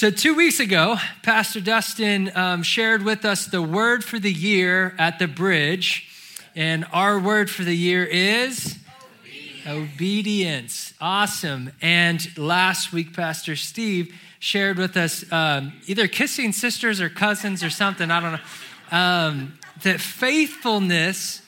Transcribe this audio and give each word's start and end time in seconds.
So, 0.00 0.10
two 0.10 0.34
weeks 0.34 0.60
ago, 0.60 0.96
Pastor 1.22 1.60
Dustin 1.60 2.34
um, 2.34 2.62
shared 2.62 3.02
with 3.02 3.26
us 3.26 3.44
the 3.44 3.60
word 3.60 4.02
for 4.02 4.18
the 4.18 4.32
year 4.32 4.94
at 4.98 5.18
the 5.18 5.28
bridge. 5.28 6.08
And 6.56 6.86
our 6.90 7.18
word 7.20 7.50
for 7.50 7.64
the 7.64 7.76
year 7.76 8.04
is 8.06 8.78
obedience. 9.22 9.66
obedience. 9.68 10.94
Awesome. 11.02 11.72
And 11.82 12.38
last 12.38 12.94
week, 12.94 13.14
Pastor 13.14 13.56
Steve 13.56 14.18
shared 14.38 14.78
with 14.78 14.96
us 14.96 15.30
um, 15.30 15.74
either 15.86 16.08
kissing 16.08 16.52
sisters 16.52 17.02
or 17.02 17.10
cousins 17.10 17.62
or 17.62 17.68
something. 17.68 18.10
I 18.10 18.20
don't 18.20 18.32
know. 18.32 18.98
Um, 18.98 19.58
that 19.82 20.00
faithfulness, 20.00 21.42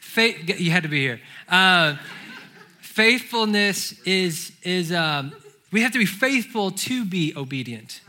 faith, 0.00 0.58
you 0.58 0.70
had 0.70 0.84
to 0.84 0.88
be 0.88 1.00
here. 1.00 1.20
Uh, 1.50 1.98
faithfulness 2.80 3.92
is, 4.06 4.52
is 4.62 4.90
um, 4.90 5.34
we 5.72 5.82
have 5.82 5.92
to 5.92 5.98
be 5.98 6.06
faithful 6.06 6.70
to 6.70 7.04
be 7.04 7.32
obedient. 7.36 8.00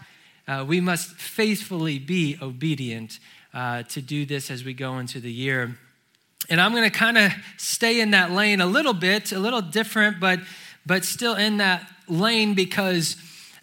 Uh, 0.47 0.65
we 0.67 0.81
must 0.81 1.09
faithfully 1.11 1.99
be 1.99 2.37
obedient 2.41 3.19
uh, 3.53 3.83
to 3.83 4.01
do 4.01 4.25
this 4.25 4.49
as 4.49 4.63
we 4.63 4.73
go 4.73 4.97
into 4.97 5.19
the 5.19 5.31
year. 5.31 5.77
And 6.49 6.59
I'm 6.59 6.71
going 6.71 6.89
to 6.89 6.97
kind 6.97 7.17
of 7.17 7.31
stay 7.57 8.01
in 8.01 8.11
that 8.11 8.31
lane 8.31 8.61
a 8.61 8.65
little 8.65 8.93
bit, 8.93 9.31
a 9.31 9.39
little 9.39 9.61
different, 9.61 10.19
but, 10.19 10.39
but 10.85 11.05
still 11.05 11.35
in 11.35 11.57
that 11.57 11.87
lane 12.07 12.55
because 12.55 13.15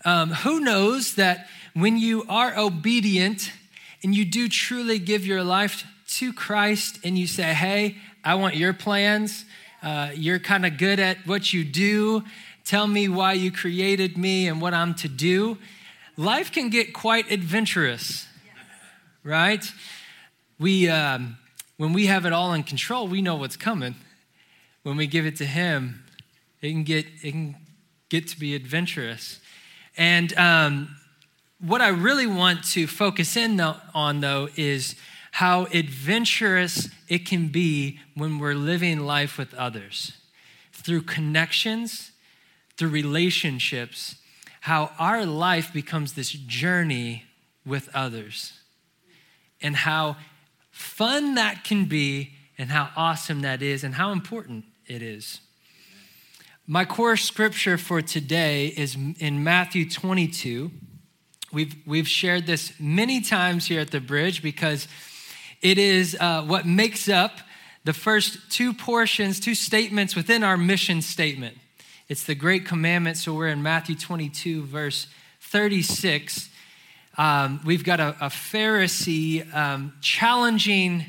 um, 0.05 0.31
who 0.31 0.61
knows 0.61 1.17
that 1.17 1.49
when 1.75 1.99
you 1.99 2.25
are 2.29 2.57
obedient 2.57 3.53
and 4.03 4.15
you 4.15 4.25
do 4.25 4.49
truly 4.49 4.99
give 4.99 5.27
your 5.27 5.43
life 5.43 5.85
to 6.07 6.33
Christ 6.33 7.01
and 7.05 7.19
you 7.19 7.27
say, 7.27 7.53
hey, 7.53 7.97
I 8.25 8.37
want 8.37 8.57
your 8.57 8.73
plans, 8.73 9.45
uh, 9.83 10.11
you're 10.15 10.39
kind 10.39 10.65
of 10.65 10.79
good 10.79 11.01
at 11.01 11.19
what 11.27 11.53
you 11.53 11.65
do, 11.65 12.25
Tell 12.69 12.87
me 12.87 13.09
why 13.09 13.33
you 13.33 13.51
created 13.51 14.19
me 14.19 14.47
and 14.47 14.61
what 14.61 14.75
I'm 14.75 14.93
to 14.97 15.09
do. 15.09 15.57
Life 16.19 16.53
can 16.53 16.69
get 16.69 16.93
quite 16.93 17.31
adventurous, 17.33 18.27
right? 19.25 19.65
We, 20.59 20.87
um, 20.87 21.39
when 21.79 21.95
we 21.95 22.05
have 22.09 22.27
it 22.27 22.35
all 22.35 22.53
in 22.53 22.65
control, 22.65 23.09
we 23.09 23.23
know 23.23 23.37
what's 23.37 23.57
coming. 23.57 23.95
When 24.83 24.99
we 24.99 25.07
give 25.07 25.25
it 25.25 25.37
to 25.37 25.47
Him, 25.47 26.05
it 26.61 26.69
can 26.69 26.85
get, 26.85 27.07
it 27.23 27.31
can 27.31 27.57
get 28.11 28.29
to 28.29 28.39
be 28.39 28.55
adventurous. 28.55 29.41
And 29.97 30.37
um, 30.37 30.95
what 31.61 31.81
I 31.81 31.89
really 31.89 32.27
want 32.27 32.65
to 32.73 32.87
focus 32.87 33.35
in 33.35 33.59
on, 33.95 34.21
though, 34.21 34.51
is 34.57 34.95
how 35.31 35.69
adventurous 35.73 36.91
it 37.09 37.25
can 37.25 37.49
be 37.49 37.99
when 38.15 38.39
we're 38.39 38.53
living 38.53 39.07
life 39.07 39.39
with 39.39 39.55
others 39.55 40.13
through 40.71 41.01
connections 41.01 42.11
through 42.79 42.89
relationships, 42.89 44.15
how 44.63 44.93
our 44.99 45.27
life 45.27 45.73
becomes 45.73 46.13
this 46.13 46.31
journey 46.31 47.25
with 47.67 47.91
others, 47.93 48.53
and 49.61 49.75
how 49.75 50.17
fun 50.71 51.35
that 51.35 51.65
can 51.65 51.87
be, 51.87 52.31
and 52.57 52.71
how 52.71 52.91
awesome 52.97 53.41
that 53.41 53.63
is, 53.63 53.83
and 53.83 53.97
how 53.97 54.13
important 54.13 54.65
it 54.87 55.03
is. 55.03 55.41
My 56.67 56.85
core 56.85 57.17
scripture 57.17 57.77
for 57.77 58.01
today 58.01 58.69
is 58.69 58.97
in 59.19 59.43
Matthew 59.43 59.89
22. 59.89 60.71
We've, 61.53 61.75
we've 61.87 62.09
shared 62.09 62.47
this 62.47 62.73
many 62.79 63.21
times 63.23 63.67
here 63.67 63.81
at 63.81 63.91
the 63.91 64.01
bridge 64.01 64.43
because 64.43 64.87
it 65.63 65.79
is 65.79 66.17
uh, 66.21 66.43
what 66.43 66.67
makes 66.67 67.09
up 67.09 67.39
the 67.85 67.93
first 67.93 68.53
two 68.53 68.75
portions, 68.75 69.41
two 69.41 69.55
statements 69.55 70.15
within 70.15 70.45
our 70.45 70.57
mission 70.57 71.01
statement. 71.01 71.57
It's 72.09 72.25
the 72.25 72.35
great 72.35 72.65
commandment. 72.65 73.19
So 73.19 73.35
we're 73.35 73.49
in 73.49 73.63
Matthew 73.63 73.95
22, 73.95 74.63
verse 74.63 75.09
36. 75.43 76.49
Um, 77.19 77.61
we've 77.67 77.85
got 77.85 78.01
a, 78.01 78.17
a 78.19 78.29
Pharisee 78.31 79.55
um, 79.55 79.93
challenging 80.01 81.05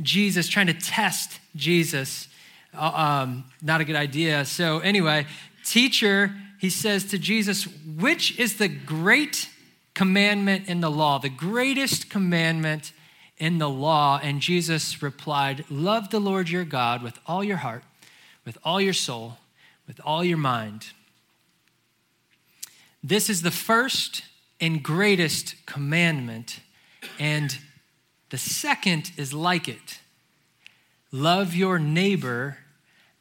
Jesus, 0.00 0.48
trying 0.48 0.68
to 0.68 0.72
test 0.72 1.40
Jesus. 1.54 2.28
Uh, 2.72 3.22
um, 3.24 3.44
not 3.60 3.82
a 3.82 3.84
good 3.84 3.96
idea. 3.96 4.46
So, 4.46 4.78
anyway, 4.78 5.26
teacher, 5.62 6.34
he 6.58 6.70
says 6.70 7.04
to 7.10 7.18
Jesus, 7.18 7.68
which 7.84 8.38
is 8.38 8.56
the 8.56 8.68
great 8.68 9.50
commandment 9.92 10.68
in 10.70 10.80
the 10.80 10.90
law, 10.90 11.18
the 11.18 11.28
greatest 11.28 12.08
commandment 12.08 12.92
in 13.36 13.58
the 13.58 13.68
law? 13.68 14.18
And 14.22 14.40
Jesus 14.40 15.02
replied, 15.02 15.66
Love 15.68 16.08
the 16.08 16.18
Lord 16.18 16.48
your 16.48 16.64
God 16.64 17.02
with 17.02 17.18
all 17.26 17.44
your 17.44 17.58
heart, 17.58 17.84
with 18.46 18.56
all 18.64 18.80
your 18.80 18.94
soul, 18.94 19.36
with 19.86 20.00
all 20.04 20.24
your 20.24 20.38
mind. 20.38 20.86
This 23.02 23.28
is 23.28 23.42
the 23.42 23.50
first 23.50 24.22
and 24.60 24.82
greatest 24.82 25.66
commandment, 25.66 26.60
and 27.18 27.58
the 28.30 28.38
second 28.38 29.12
is 29.16 29.34
like 29.34 29.68
it 29.68 30.00
love 31.12 31.54
your 31.54 31.78
neighbor 31.78 32.58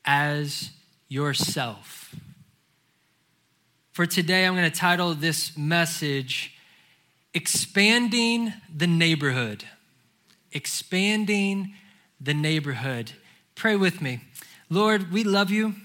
as 0.04 0.72
yourself. 1.08 2.16
For 3.92 4.08
today, 4.08 4.48
I'm 4.48 4.56
going 4.56 4.70
to 4.70 4.76
title 4.76 5.14
this 5.14 5.56
message 5.56 6.58
Expanding 7.36 8.54
the 8.76 8.88
Neighborhood. 8.88 9.66
Expanding 10.52 11.76
the 12.20 12.34
Neighborhood. 12.34 13.12
Pray 13.54 13.76
with 13.76 14.02
me. 14.02 14.22
Lord, 14.72 15.12
we 15.12 15.24
love 15.24 15.52
you. 15.52 15.76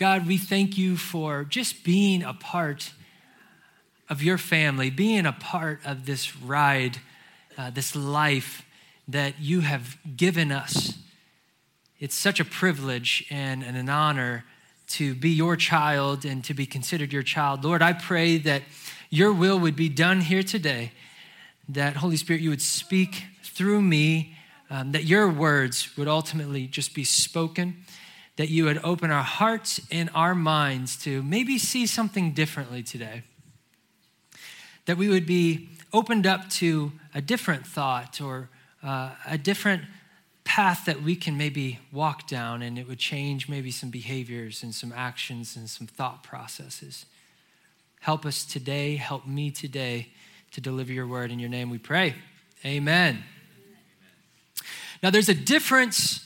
God, 0.00 0.26
we 0.26 0.38
thank 0.38 0.78
you 0.78 0.96
for 0.96 1.44
just 1.44 1.84
being 1.84 2.22
a 2.22 2.32
part 2.32 2.94
of 4.08 4.22
your 4.22 4.38
family, 4.38 4.88
being 4.88 5.26
a 5.26 5.32
part 5.32 5.80
of 5.84 6.06
this 6.06 6.34
ride, 6.38 6.96
uh, 7.58 7.68
this 7.68 7.94
life 7.94 8.64
that 9.08 9.40
you 9.40 9.60
have 9.60 9.98
given 10.16 10.52
us. 10.52 10.94
It's 11.98 12.14
such 12.14 12.40
a 12.40 12.46
privilege 12.46 13.26
and, 13.28 13.62
an 13.62 13.90
honor 13.90 14.46
to 14.92 15.14
be 15.14 15.28
your 15.28 15.54
child 15.54 16.24
and 16.24 16.42
to 16.44 16.54
be 16.54 16.64
considered 16.64 17.12
your 17.12 17.22
child. 17.22 17.62
Lord, 17.62 17.82
I 17.82 17.92
pray 17.92 18.38
that 18.38 18.62
your 19.10 19.34
will 19.34 19.58
would 19.58 19.76
be 19.76 19.90
done 19.90 20.22
here 20.22 20.42
today, 20.42 20.92
that 21.68 21.96
Holy 21.96 22.16
Spirit, 22.16 22.40
you 22.40 22.48
would 22.48 22.62
speak 22.62 23.24
through 23.42 23.82
me, 23.82 24.34
um, 24.70 24.92
that 24.92 25.04
your 25.04 25.28
words 25.28 25.94
would 25.98 26.08
ultimately 26.08 26.66
just 26.66 26.94
be 26.94 27.04
spoken 27.04 27.84
that 28.40 28.48
you 28.48 28.64
would 28.64 28.82
open 28.82 29.10
our 29.10 29.22
hearts 29.22 29.82
and 29.90 30.08
our 30.14 30.34
minds 30.34 30.96
to 30.96 31.22
maybe 31.22 31.58
see 31.58 31.86
something 31.86 32.32
differently 32.32 32.82
today. 32.82 33.22
That 34.86 34.96
we 34.96 35.10
would 35.10 35.26
be 35.26 35.68
opened 35.92 36.26
up 36.26 36.48
to 36.52 36.90
a 37.14 37.20
different 37.20 37.66
thought 37.66 38.18
or 38.18 38.48
uh, 38.82 39.10
a 39.26 39.36
different 39.36 39.82
path 40.42 40.86
that 40.86 41.02
we 41.02 41.16
can 41.16 41.36
maybe 41.36 41.80
walk 41.92 42.26
down 42.26 42.62
and 42.62 42.78
it 42.78 42.88
would 42.88 42.98
change 42.98 43.46
maybe 43.46 43.70
some 43.70 43.90
behaviors 43.90 44.62
and 44.62 44.74
some 44.74 44.90
actions 44.96 45.54
and 45.54 45.68
some 45.68 45.86
thought 45.86 46.22
processes. 46.22 47.04
Help 48.00 48.24
us 48.24 48.46
today, 48.46 48.96
help 48.96 49.26
me 49.26 49.50
today 49.50 50.08
to 50.52 50.62
deliver 50.62 50.94
your 50.94 51.06
word. 51.06 51.30
In 51.30 51.38
your 51.38 51.50
name 51.50 51.68
we 51.68 51.76
pray. 51.76 52.14
Amen. 52.64 53.22
Now, 55.02 55.10
there's 55.10 55.28
a 55.28 55.34
difference 55.34 56.24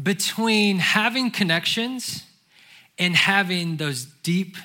between 0.00 0.78
having 0.78 1.30
connections 1.30 2.24
and 2.98 3.16
having 3.16 3.76
those 3.76 4.04
deep 4.04 4.56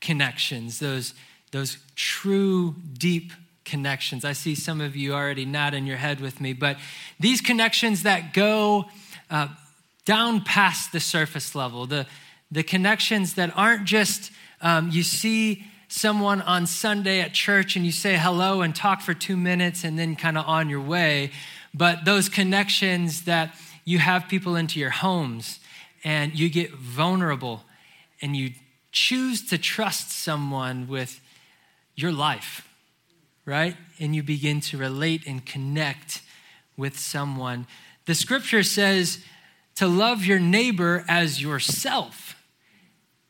connections, 0.00 0.78
those, 0.78 1.14
those 1.52 1.78
true 1.94 2.74
deep 2.92 3.32
connections. 3.64 4.24
I 4.24 4.32
see 4.32 4.54
some 4.54 4.80
of 4.80 4.94
you 4.94 5.14
already 5.14 5.44
nodding 5.44 5.86
your 5.86 5.96
head 5.96 6.20
with 6.20 6.40
me, 6.40 6.52
but 6.52 6.76
these 7.18 7.40
connections 7.40 8.04
that 8.04 8.32
go 8.32 8.86
uh, 9.30 9.48
down 10.04 10.42
past 10.42 10.92
the 10.92 11.00
surface 11.00 11.54
level, 11.54 11.86
the, 11.86 12.06
the 12.50 12.62
connections 12.62 13.34
that 13.34 13.52
aren't 13.56 13.84
just 13.84 14.30
um, 14.62 14.90
you 14.90 15.02
see 15.02 15.64
someone 15.88 16.40
on 16.42 16.66
Sunday 16.66 17.20
at 17.20 17.32
church 17.32 17.76
and 17.76 17.84
you 17.84 17.92
say 17.92 18.16
hello 18.16 18.62
and 18.62 18.74
talk 18.74 19.00
for 19.00 19.14
two 19.14 19.36
minutes 19.36 19.84
and 19.84 19.98
then 19.98 20.16
kind 20.16 20.38
of 20.38 20.46
on 20.46 20.68
your 20.68 20.80
way, 20.80 21.30
but 21.74 22.04
those 22.04 22.28
connections 22.28 23.22
that 23.24 23.54
you 23.86 23.98
have 24.00 24.28
people 24.28 24.56
into 24.56 24.78
your 24.78 24.90
homes 24.90 25.60
and 26.04 26.38
you 26.38 26.50
get 26.50 26.72
vulnerable 26.72 27.62
and 28.20 28.36
you 28.36 28.50
choose 28.92 29.48
to 29.48 29.56
trust 29.56 30.10
someone 30.10 30.88
with 30.88 31.20
your 31.94 32.12
life, 32.12 32.68
right? 33.46 33.76
And 34.00 34.14
you 34.14 34.22
begin 34.22 34.60
to 34.62 34.76
relate 34.76 35.26
and 35.26 35.46
connect 35.46 36.20
with 36.76 36.98
someone. 36.98 37.66
The 38.06 38.14
scripture 38.14 38.64
says 38.64 39.24
to 39.76 39.86
love 39.86 40.24
your 40.24 40.40
neighbor 40.40 41.04
as 41.08 41.40
yourself. 41.40 42.34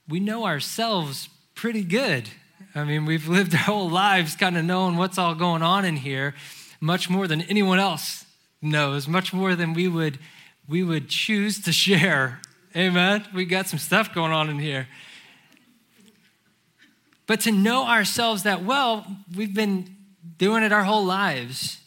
We 0.08 0.20
know 0.20 0.47
ourselves 0.47 1.29
pretty 1.55 1.85
good. 1.85 2.31
I 2.75 2.85
mean, 2.85 3.05
we've 3.05 3.29
lived 3.29 3.55
our 3.55 3.61
whole 3.61 3.91
lives 3.91 4.37
kind 4.37 4.56
of 4.56 4.64
knowing 4.64 4.97
what's 4.97 5.19
all 5.19 5.35
going 5.35 5.62
on 5.62 5.85
in 5.85 5.97
here, 5.97 6.35
much 6.81 7.11
more 7.11 7.26
than 7.26 7.43
anyone 7.43 7.79
else 7.79 8.25
knows, 8.62 9.06
much 9.06 9.35
more 9.35 9.55
than 9.55 9.75
we 9.75 9.87
would 9.87 10.19
we 10.69 10.83
would 10.83 11.09
choose 11.09 11.63
to 11.65 11.73
share. 11.73 12.41
Amen. 12.75 13.27
We 13.35 13.45
got 13.45 13.69
some 13.69 13.79
stuff 13.79 14.15
going 14.15 14.33
on 14.33 14.51
in 14.51 14.59
here. 14.59 14.89
But 17.27 17.41
to 17.41 17.53
know 17.53 17.87
ourselves 17.87 18.45
that 18.45 18.65
well, 18.65 19.07
we've 19.35 19.55
been 19.55 19.97
doing 20.39 20.63
it 20.63 20.73
our 20.73 20.85
whole 20.85 21.05
lives. 21.05 21.79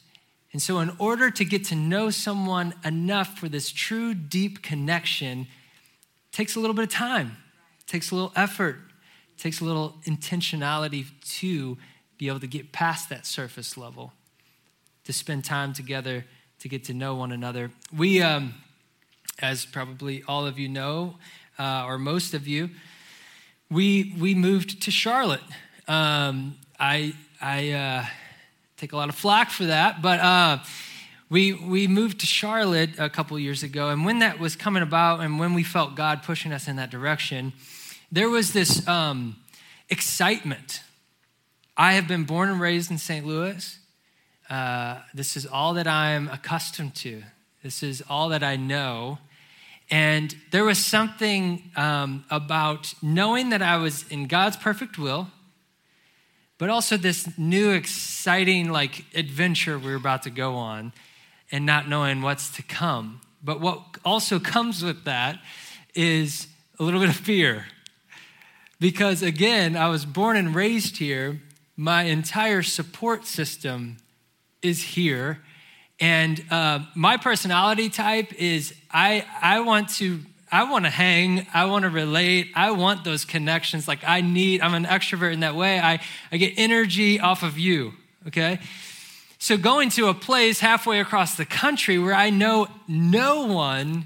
And 0.52 0.62
so, 0.62 0.80
in 0.80 0.92
order 0.98 1.30
to 1.30 1.46
get 1.46 1.66
to 1.66 1.76
know 1.76 2.10
someone 2.10 2.74
enough 2.84 3.38
for 3.38 3.48
this 3.48 3.72
true, 3.72 4.14
deep 4.14 4.64
connection, 4.64 5.48
takes 6.32 6.56
a 6.56 6.60
little 6.60 6.74
bit 6.74 6.84
of 6.84 6.90
time, 6.90 7.38
takes 7.86 8.10
a 8.12 8.16
little 8.16 8.34
effort, 8.36 8.78
takes 9.38 9.62
a 9.62 9.66
little 9.66 9.96
intentionality 10.06 11.06
to 11.38 11.78
be 12.18 12.28
able 12.28 12.40
to 12.40 12.48
get 12.48 12.72
past 12.72 13.10
that 13.10 13.26
surface 13.26 13.78
level, 13.78 14.12
to 15.06 15.14
spend 15.14 15.46
time 15.46 15.72
together, 15.72 16.26
to 16.60 16.68
get 16.68 16.84
to 16.86 16.94
know 16.94 17.16
one 17.16 17.32
another. 17.32 17.72
We, 17.96 18.22
um, 18.22 18.56
as 19.42 19.66
probably 19.66 20.24
all 20.28 20.46
of 20.46 20.60
you 20.60 20.70
know, 20.70 21.16
uh, 21.58 21.86
or 21.86 21.98
most 21.98 22.34
of 22.34 22.48
you, 22.48 22.70
we 23.70 24.16
we 24.20 24.36
moved 24.36 24.82
to 24.84 24.92
Charlotte. 24.92 25.44
Um, 25.88 26.58
I 26.80 27.14
I 27.42 27.72
uh, 27.72 28.06
take 28.78 28.94
a 28.94 28.98
lot 28.98 29.10
of 29.10 29.16
flack 29.16 29.50
for 29.50 29.66
that, 29.66 30.02
but 30.02 30.20
uh, 30.20 30.60
we 31.30 31.54
we 31.54 31.88
moved 31.88 32.20
to 32.22 32.26
Charlotte 32.26 32.92
a 32.98 33.10
couple 33.10 33.38
years 33.40 33.64
ago, 33.64 33.90
and 33.90 34.06
when 34.06 34.20
that 34.20 34.40
was 34.40 34.56
coming 34.56 34.84
about, 34.84 35.22
and 35.22 35.40
when 35.40 35.54
we 35.54 35.64
felt 35.64 35.96
God 35.96 36.24
pushing 36.24 36.52
us 36.52 36.68
in 36.68 36.76
that 36.78 36.90
direction, 36.90 37.54
there 38.12 38.30
was 38.30 38.54
this 38.54 38.88
um, 38.88 39.36
excitement. 39.90 40.82
I 41.78 41.94
have 41.94 42.08
been 42.08 42.26
born 42.26 42.50
and 42.50 42.60
raised 42.60 42.92
in 42.92 42.98
St. 42.98 43.26
Louis. 43.26 43.78
Uh, 44.50 45.00
this 45.14 45.38
is 45.38 45.46
all 45.46 45.76
that 45.76 45.88
I'm 45.88 46.28
accustomed 46.28 46.96
to. 46.96 47.24
This 47.64 47.84
is 47.84 48.04
all 48.10 48.30
that 48.30 48.44
I 48.44 48.56
know. 48.56 49.20
And 49.90 50.36
there 50.52 50.64
was 50.64 50.84
something 50.84 51.72
um, 51.76 52.24
about 52.30 52.94
knowing 53.02 53.50
that 53.50 53.62
I 53.62 53.78
was 53.78 54.08
in 54.10 54.28
God's 54.28 54.56
perfect 54.56 54.98
will, 55.00 55.30
but 56.58 56.70
also 56.70 56.98
this 56.98 57.28
new, 57.38 57.72
exciting, 57.72 58.70
like 58.70 59.06
adventure 59.16 59.80
we 59.80 59.92
are 59.92 59.96
about 59.96 60.24
to 60.24 60.30
go 60.30 60.56
on, 60.56 60.94
and 61.52 61.66
not 61.66 61.90
knowing 61.90 62.22
what's 62.22 62.52
to 62.52 62.62
come. 62.62 63.22
But 63.44 63.62
what 63.62 63.82
also 64.06 64.40
comes 64.40 64.84
with 64.84 65.06
that 65.06 65.40
is 65.96 66.48
a 66.78 66.84
little 66.84 67.00
bit 67.00 67.10
of 67.10 67.16
fear. 67.16 67.66
Because 68.80 69.24
again, 69.24 69.76
I 69.76 69.90
was 69.90 70.06
born 70.06 70.38
and 70.38 70.54
raised 70.54 70.98
here, 70.98 71.42
my 71.76 72.04
entire 72.04 72.62
support 72.62 73.26
system 73.26 73.98
is 74.62 74.84
here 74.84 75.42
and 76.00 76.44
uh, 76.50 76.80
my 76.96 77.18
personality 77.18 77.90
type 77.90 78.34
is 78.34 78.74
I, 78.92 79.26
I 79.42 79.60
want 79.62 79.90
to 79.96 80.22
I 80.52 80.64
want 80.64 80.86
to 80.86 80.90
hang. 80.90 81.46
I 81.54 81.66
want 81.66 81.84
to 81.84 81.90
relate. 81.90 82.52
I 82.56 82.72
want 82.72 83.04
those 83.04 83.24
connections. 83.24 83.88
Like 83.88 84.00
I 84.04 84.22
need, 84.22 84.62
I'm 84.62 84.74
an 84.74 84.86
extrovert 84.86 85.34
in 85.34 85.42
that 85.42 85.56
way. 85.56 85.80
I, 85.80 86.00
I 86.32 86.38
get 86.38 86.54
energy 86.58 87.20
off 87.20 87.44
of 87.44 87.60
you, 87.60 87.94
okay? 88.28 88.60
So 89.38 89.58
going 89.58 89.90
to 89.92 90.08
a 90.08 90.14
place 90.14 90.60
halfway 90.60 91.00
across 91.00 91.36
the 91.36 91.46
country 91.46 92.00
where 92.00 92.16
I 92.16 92.32
know 92.32 92.68
no 92.88 93.46
one 93.46 94.06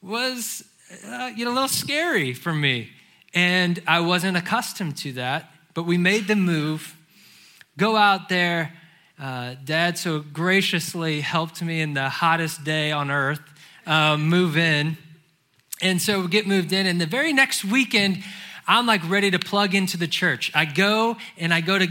was, 0.00 0.64
uh, 1.04 1.32
you 1.34 1.44
know, 1.44 1.50
a 1.50 1.54
little 1.54 1.68
scary 1.68 2.32
for 2.32 2.54
me. 2.54 2.90
And 3.34 3.82
I 3.86 4.00
wasn't 4.00 4.36
accustomed 4.36 4.96
to 4.98 5.12
that. 5.14 5.50
But 5.74 5.82
we 5.82 5.98
made 5.98 6.28
the 6.28 6.36
move, 6.36 6.96
go 7.76 7.96
out 7.96 8.28
there, 8.28 8.72
uh, 9.20 9.54
Dad 9.64 9.98
so 9.98 10.20
graciously 10.20 11.20
helped 11.20 11.62
me 11.62 11.80
in 11.80 11.94
the 11.94 12.08
hottest 12.08 12.64
day 12.64 12.92
on 12.92 13.10
earth 13.10 13.40
um, 13.86 14.28
move 14.28 14.56
in. 14.56 14.96
And 15.80 16.00
so 16.00 16.20
we 16.20 16.28
get 16.28 16.46
moved 16.46 16.72
in, 16.72 16.86
and 16.86 17.00
the 17.00 17.06
very 17.06 17.32
next 17.32 17.64
weekend, 17.64 18.22
I'm 18.66 18.86
like 18.86 19.08
ready 19.08 19.30
to 19.32 19.38
plug 19.38 19.74
into 19.74 19.96
the 19.96 20.06
church. 20.06 20.52
I 20.54 20.64
go 20.64 21.16
and 21.36 21.52
I 21.52 21.60
go 21.60 21.78
to 21.78 21.88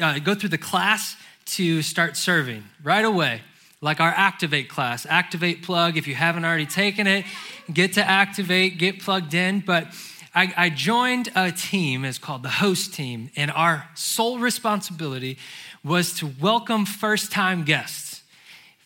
uh, 0.00 0.18
go 0.18 0.34
through 0.34 0.48
the 0.48 0.58
class 0.58 1.16
to 1.46 1.82
start 1.82 2.16
serving 2.16 2.64
right 2.82 3.04
away, 3.04 3.42
like 3.80 4.00
our 4.00 4.10
Activate 4.10 4.68
class. 4.68 5.06
Activate 5.06 5.62
plug. 5.62 5.96
If 5.96 6.06
you 6.08 6.14
haven't 6.14 6.44
already 6.44 6.66
taken 6.66 7.06
it, 7.06 7.24
get 7.72 7.94
to 7.94 8.04
Activate, 8.04 8.78
get 8.78 9.00
plugged 9.00 9.34
in. 9.34 9.60
But 9.60 9.88
I, 10.34 10.52
I 10.56 10.70
joined 10.70 11.30
a 11.34 11.50
team, 11.50 12.04
it's 12.04 12.18
called 12.18 12.42
the 12.42 12.48
host 12.48 12.94
team, 12.94 13.30
and 13.36 13.50
our 13.50 13.88
sole 13.94 14.38
responsibility 14.38 15.38
was 15.82 16.12
to 16.14 16.30
welcome 16.40 16.84
first 16.84 17.32
time 17.32 17.64
guests. 17.64 18.22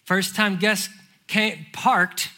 First 0.05 0.37
time 0.37 0.57
guests 0.57 0.89
came, 1.27 1.67
parked, 1.73 2.31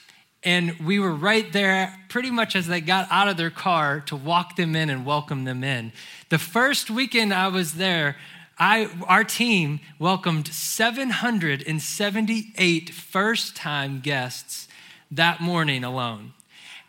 and 0.43 0.75
we 0.81 0.99
were 0.99 1.15
right 1.15 1.53
there 1.53 1.95
pretty 2.09 2.31
much 2.31 2.57
as 2.57 2.67
they 2.67 2.81
got 2.81 3.07
out 3.11 3.29
of 3.29 3.37
their 3.37 3.51
car 3.51 4.01
to 4.01 4.17
walk 4.17 4.57
them 4.57 4.75
in 4.77 4.89
and 4.89 5.05
welcome 5.05 5.45
them 5.45 5.63
in. 5.63 5.93
The 6.31 6.39
first 6.39 6.91
weekend 6.91 7.35
I 7.35 7.49
was 7.49 7.75
there, 7.75 8.17
I, 8.59 8.89
our 9.07 9.25
team 9.25 9.81
welcomed 9.99 10.49
778 10.49 12.91
first 12.91 13.57
time 13.57 14.01
guests 14.01 14.69
that 15.11 15.41
morning 15.41 15.85
alone. 15.85 16.33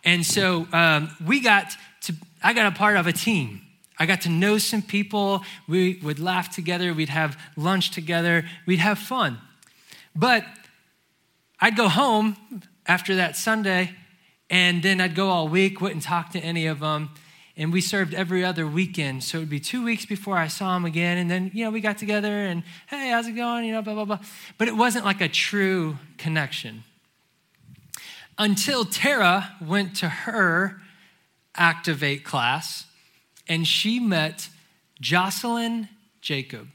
And 0.05 0.25
so 0.25 0.67
um, 0.71 1.11
we 1.25 1.41
got 1.41 1.73
to, 2.01 2.13
I 2.41 2.53
got 2.53 2.71
a 2.71 2.75
part 2.75 2.95
of 2.95 3.07
a 3.07 3.13
team. 3.13 3.63
I 3.99 4.05
got 4.05 4.21
to 4.21 4.29
know 4.29 4.57
some 4.57 4.81
people. 4.81 5.43
We 5.67 5.99
would 6.03 6.19
laugh 6.19 6.53
together. 6.53 6.93
We'd 6.93 7.09
have 7.09 7.39
lunch 7.55 7.91
together. 7.91 8.45
We'd 8.65 8.79
have 8.79 8.99
fun. 8.99 9.39
But 10.15 10.45
I'd 11.59 11.75
go 11.75 11.89
home 11.89 12.37
after 12.85 13.15
that 13.15 13.35
Sunday, 13.35 13.95
and 14.49 14.81
then 14.83 15.01
I'd 15.01 15.15
go 15.15 15.29
all 15.29 15.47
week, 15.47 15.81
wouldn't 15.81 16.03
talk 16.03 16.31
to 16.31 16.39
any 16.39 16.67
of 16.67 16.79
them. 16.79 17.09
And 17.55 17.73
we 17.73 17.81
served 17.81 18.13
every 18.13 18.45
other 18.45 18.67
weekend. 18.67 19.23
So 19.23 19.39
it 19.39 19.41
would 19.41 19.49
be 19.49 19.59
two 19.59 19.83
weeks 19.83 20.05
before 20.05 20.37
I 20.37 20.47
saw 20.47 20.75
them 20.75 20.85
again. 20.85 21.17
And 21.17 21.29
then, 21.29 21.49
you 21.55 21.63
know, 21.63 21.71
we 21.71 21.81
got 21.81 21.97
together 21.97 22.31
and, 22.31 22.61
hey, 22.85 23.09
how's 23.09 23.27
it 23.27 23.31
going? 23.31 23.65
You 23.65 23.73
know, 23.73 23.81
blah, 23.81 23.95
blah, 23.95 24.05
blah. 24.05 24.19
But 24.59 24.67
it 24.67 24.77
wasn't 24.77 25.05
like 25.05 25.21
a 25.21 25.27
true 25.27 25.97
connection. 26.19 26.83
Until 28.37 28.85
Tara 28.85 29.55
went 29.59 29.95
to 29.97 30.07
her 30.07 30.81
Activate 31.59 32.23
class 32.23 32.85
and 33.47 33.67
she 33.67 33.99
met 33.99 34.49
Jocelyn 34.99 35.89
Jacob. 36.21 36.67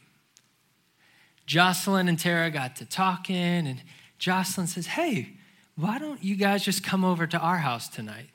Jocelyn 1.46 2.08
and 2.08 2.18
Tara 2.18 2.50
got 2.50 2.76
to 2.76 2.84
talking, 2.84 3.36
and 3.36 3.82
Jocelyn 4.18 4.66
says, 4.66 4.86
Hey, 4.86 5.34
why 5.76 5.98
don't 5.98 6.22
you 6.22 6.36
guys 6.36 6.64
just 6.64 6.84
come 6.84 7.04
over 7.04 7.26
to 7.26 7.38
our 7.38 7.58
house 7.58 7.88
tonight? 7.88 8.28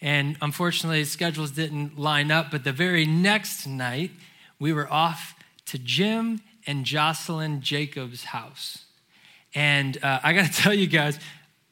And 0.00 0.36
unfortunately, 0.40 1.04
schedules 1.04 1.50
didn't 1.50 1.98
line 1.98 2.30
up, 2.30 2.50
but 2.50 2.64
the 2.64 2.72
very 2.72 3.04
next 3.04 3.66
night, 3.66 4.12
we 4.58 4.72
were 4.72 4.90
off 4.92 5.34
to 5.66 5.78
Jim 5.78 6.40
and 6.66 6.84
Jocelyn 6.84 7.60
Jacob's 7.60 8.24
house. 8.24 8.84
And 9.54 10.02
uh, 10.02 10.20
I 10.22 10.32
got 10.32 10.52
to 10.52 10.52
tell 10.62 10.74
you 10.74 10.86
guys, 10.86 11.18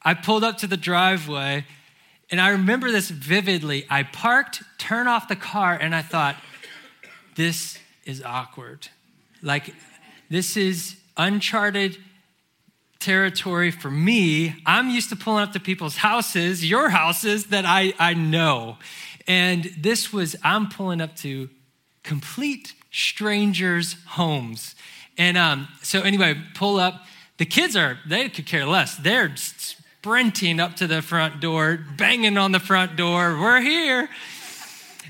I 0.01 0.13
pulled 0.13 0.43
up 0.43 0.57
to 0.59 0.67
the 0.67 0.77
driveway 0.77 1.65
and 2.29 2.41
I 2.41 2.49
remember 2.49 2.91
this 2.91 3.09
vividly. 3.09 3.85
I 3.89 4.03
parked, 4.03 4.61
turned 4.77 5.07
off 5.07 5.27
the 5.27 5.35
car, 5.35 5.73
and 5.73 5.95
I 5.95 6.01
thought, 6.01 6.35
this 7.35 7.79
is 8.05 8.21
awkward. 8.23 8.89
Like, 9.41 9.73
this 10.29 10.57
is 10.57 10.97
uncharted 11.15 11.97
territory 12.99 13.71
for 13.71 13.91
me. 13.91 14.55
I'm 14.65 14.89
used 14.89 15.09
to 15.09 15.15
pulling 15.15 15.43
up 15.43 15.53
to 15.53 15.59
people's 15.59 15.97
houses, 15.97 16.69
your 16.69 16.89
houses 16.89 17.47
that 17.47 17.65
I, 17.65 17.93
I 17.99 18.13
know. 18.13 18.77
And 19.27 19.65
this 19.77 20.11
was, 20.11 20.35
I'm 20.43 20.67
pulling 20.67 20.99
up 21.01 21.15
to 21.17 21.49
complete 22.03 22.73
strangers' 22.91 23.95
homes. 24.07 24.75
And 25.17 25.37
um, 25.37 25.67
so, 25.81 26.01
anyway, 26.01 26.35
pull 26.55 26.79
up. 26.79 27.05
The 27.37 27.45
kids 27.45 27.75
are, 27.75 27.99
they 28.07 28.29
could 28.29 28.45
care 28.45 28.65
less. 28.65 28.95
They're 28.95 29.33
sprinting 29.99 30.59
up 30.59 30.75
to 30.75 30.85
the 30.85 31.01
front 31.01 31.41
door, 31.41 31.79
banging 31.97 32.37
on 32.37 32.51
the 32.51 32.59
front 32.59 32.95
door. 32.95 33.39
We're 33.39 33.61
here. 33.61 34.07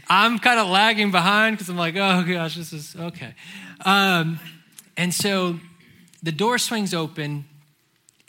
I'm 0.07 0.39
kind 0.39 0.59
of 0.59 0.67
lagging 0.67 1.11
behind 1.11 1.57
because 1.57 1.67
I'm 1.67 1.75
like, 1.75 1.95
oh 1.97 2.23
gosh, 2.23 2.55
this 2.55 2.71
is 2.71 2.95
okay. 2.95 3.35
Um, 3.83 4.39
and 4.95 5.13
so 5.13 5.59
the 6.23 6.31
door 6.31 6.57
swings 6.57 6.93
open, 6.93 7.45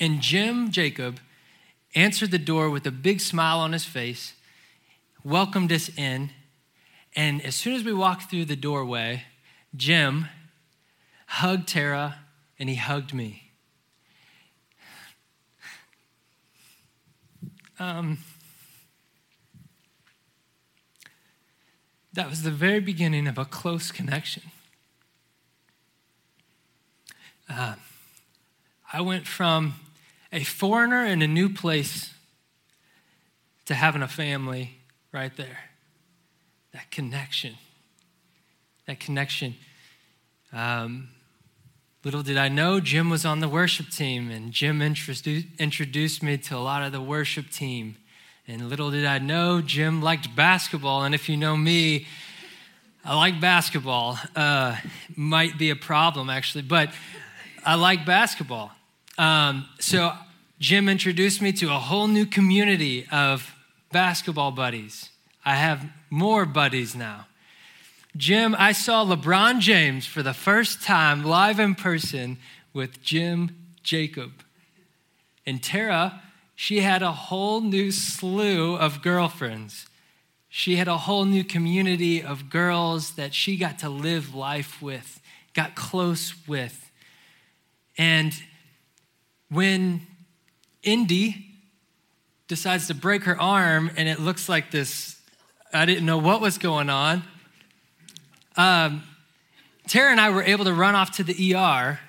and 0.00 0.20
Jim 0.20 0.72
Jacob 0.72 1.20
answered 1.94 2.32
the 2.32 2.38
door 2.38 2.70
with 2.70 2.86
a 2.86 2.90
big 2.90 3.20
smile 3.20 3.60
on 3.60 3.72
his 3.72 3.84
face, 3.84 4.34
welcomed 5.22 5.72
us 5.72 5.88
in. 5.96 6.30
And 7.14 7.40
as 7.44 7.54
soon 7.54 7.74
as 7.74 7.84
we 7.84 7.92
walked 7.92 8.30
through 8.30 8.46
the 8.46 8.56
doorway, 8.56 9.22
Jim 9.76 10.26
hugged 11.26 11.68
Tara 11.68 12.16
and 12.58 12.68
he 12.68 12.74
hugged 12.74 13.14
me. 13.14 13.48
Um, 17.80 18.18
that 22.12 22.28
was 22.28 22.42
the 22.42 22.50
very 22.50 22.80
beginning 22.80 23.28
of 23.28 23.38
a 23.38 23.44
close 23.44 23.92
connection. 23.92 24.42
Uh, 27.49 27.76
I 28.92 29.00
went 29.00 29.26
from 29.26 29.75
a 30.32 30.42
foreigner 30.42 31.04
in 31.04 31.23
a 31.23 31.28
new 31.28 31.49
place 31.49 32.12
to 33.66 33.75
having 33.75 34.02
a 34.02 34.08
family 34.08 34.78
right 35.12 35.35
there. 35.37 35.58
That 36.73 36.90
connection. 36.90 37.54
that 38.87 38.99
connection. 38.99 39.54
Um, 40.52 41.11
little 42.05 42.23
did 42.23 42.37
I 42.37 42.49
know, 42.49 42.81
Jim 42.81 43.11
was 43.11 43.25
on 43.25 43.40
the 43.40 43.49
worship 43.49 43.90
team, 43.90 44.31
and 44.31 44.52
Jim 44.52 44.81
introduced 44.81 46.23
me 46.23 46.38
to 46.38 46.57
a 46.57 46.59
lot 46.59 46.83
of 46.83 46.93
the 46.93 47.00
worship 47.00 47.50
team. 47.50 47.97
And 48.47 48.69
little 48.71 48.90
did 48.90 49.05
I 49.05 49.19
know, 49.19 49.61
Jim 49.61 50.00
liked 50.00 50.35
basketball. 50.35 51.05
And 51.05 51.14
if 51.14 51.28
you 51.28 51.37
know 51.37 51.57
me, 51.57 52.07
I 53.05 53.14
like 53.14 53.40
basketball. 53.40 54.19
Uh, 54.35 54.76
might 55.17 55.59
be 55.59 55.71
a 55.71 55.76
problem, 55.76 56.31
actually, 56.31 56.62
but 56.62 56.90
I 57.64 57.75
like 57.75 58.07
basketball. 58.07 58.73
Um, 59.19 59.69
so 59.78 60.12
Jim 60.59 60.88
introduced 60.88 61.40
me 61.40 61.52
to 61.52 61.67
a 61.67 61.78
whole 61.78 62.07
new 62.07 62.26
community 62.26 63.07
of 63.12 63.55
basketball 63.93 64.50
buddies. 64.50 65.11
I 65.45 65.55
have 65.55 65.85
more 66.11 66.45
buddies 66.45 66.95
now. 66.95 67.27
Jim, 68.16 68.56
I 68.58 68.72
saw 68.72 69.04
LeBron 69.04 69.60
James 69.60 70.06
for 70.06 70.22
the 70.22 70.32
first 70.32 70.82
time 70.82 71.22
live 71.22 71.60
in 71.60 71.74
person 71.74 72.38
with 72.72 73.02
Jim 73.02 73.56
Jacob. 73.82 74.42
And 75.46 75.62
Tara, 75.62 76.22
she 76.54 76.80
had 76.80 77.02
a 77.02 77.12
whole 77.12 77.60
new 77.60 77.90
slew 77.90 78.76
of 78.76 79.02
girlfriends. 79.02 79.86
She 80.48 80.76
had 80.76 80.88
a 80.88 80.96
whole 80.96 81.24
new 81.24 81.44
community 81.44 82.22
of 82.22 82.50
girls 82.50 83.12
that 83.12 83.34
she 83.34 83.56
got 83.56 83.78
to 83.80 83.88
live 83.88 84.34
life 84.34 84.80
with, 84.80 85.20
got 85.54 85.74
close 85.74 86.34
with. 86.48 86.90
And 87.96 88.32
when 89.50 90.06
Indy 90.82 91.46
decides 92.48 92.86
to 92.88 92.94
break 92.94 93.24
her 93.24 93.40
arm 93.40 93.90
and 93.96 94.08
it 94.08 94.18
looks 94.18 94.48
like 94.48 94.70
this, 94.70 95.20
I 95.72 95.84
didn't 95.84 96.06
know 96.06 96.18
what 96.18 96.40
was 96.40 96.56
going 96.58 96.88
on. 96.88 97.22
Um, 98.58 99.04
Tara 99.86 100.10
and 100.10 100.20
I 100.20 100.30
were 100.30 100.42
able 100.42 100.64
to 100.64 100.74
run 100.74 100.96
off 100.96 101.12
to 101.12 101.22
the 101.22 101.54
ER 101.54 102.00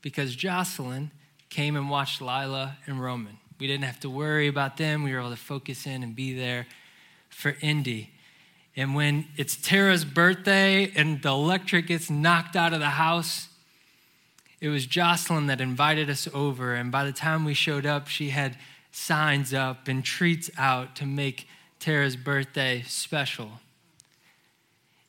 because 0.00 0.34
Jocelyn 0.34 1.10
came 1.50 1.76
and 1.76 1.90
watched 1.90 2.22
Lila 2.22 2.78
and 2.86 3.00
Roman. 3.00 3.36
We 3.60 3.66
didn't 3.66 3.84
have 3.84 4.00
to 4.00 4.10
worry 4.10 4.48
about 4.48 4.78
them. 4.78 5.02
We 5.02 5.12
were 5.12 5.20
able 5.20 5.30
to 5.30 5.36
focus 5.36 5.86
in 5.86 6.02
and 6.02 6.16
be 6.16 6.32
there 6.32 6.66
for 7.28 7.56
Indy. 7.60 8.10
And 8.74 8.94
when 8.94 9.26
it's 9.36 9.54
Tara's 9.56 10.06
birthday 10.06 10.90
and 10.96 11.20
the 11.20 11.28
electric 11.28 11.88
gets 11.88 12.08
knocked 12.08 12.56
out 12.56 12.72
of 12.72 12.80
the 12.80 12.86
house, 12.86 13.48
it 14.62 14.70
was 14.70 14.86
Jocelyn 14.86 15.46
that 15.48 15.60
invited 15.60 16.08
us 16.08 16.26
over. 16.32 16.74
And 16.74 16.90
by 16.90 17.04
the 17.04 17.12
time 17.12 17.44
we 17.44 17.52
showed 17.52 17.84
up, 17.84 18.08
she 18.08 18.30
had 18.30 18.56
signs 18.92 19.52
up 19.52 19.88
and 19.88 20.02
treats 20.02 20.50
out 20.56 20.96
to 20.96 21.06
make 21.06 21.46
Tara's 21.78 22.16
birthday 22.16 22.82
special. 22.86 23.60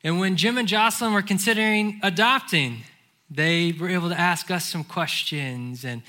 And 0.02 0.18
when 0.18 0.36
Jim 0.36 0.56
and 0.56 0.66
Jocelyn 0.66 1.12
were 1.12 1.22
considering 1.22 2.00
adopting, 2.02 2.84
they 3.28 3.72
were 3.72 3.88
able 3.88 4.08
to 4.08 4.18
ask 4.18 4.50
us 4.50 4.64
some 4.64 4.82
questions. 4.82 5.84
And 5.84 6.02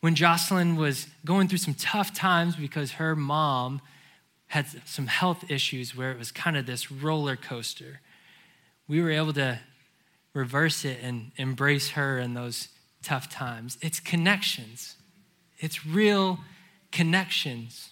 when 0.00 0.14
Jocelyn 0.14 0.76
was 0.76 1.08
going 1.24 1.48
through 1.48 1.58
some 1.58 1.74
tough 1.74 2.14
times 2.14 2.56
because 2.56 2.92
her 2.92 3.16
mom 3.16 3.80
had 4.48 4.66
some 4.86 5.08
health 5.08 5.50
issues 5.50 5.96
where 5.96 6.12
it 6.12 6.18
was 6.18 6.30
kind 6.30 6.56
of 6.56 6.66
this 6.66 6.92
roller 6.92 7.36
coaster, 7.36 8.00
we 8.86 9.02
were 9.02 9.10
able 9.10 9.32
to 9.32 9.58
reverse 10.32 10.84
it 10.84 10.98
and 11.02 11.32
embrace 11.36 11.90
her 11.90 12.18
in 12.18 12.34
those 12.34 12.68
tough 13.02 13.28
times. 13.28 13.76
It's 13.80 13.98
connections, 13.98 14.96
it's 15.58 15.84
real 15.84 16.38
connections. 16.92 17.90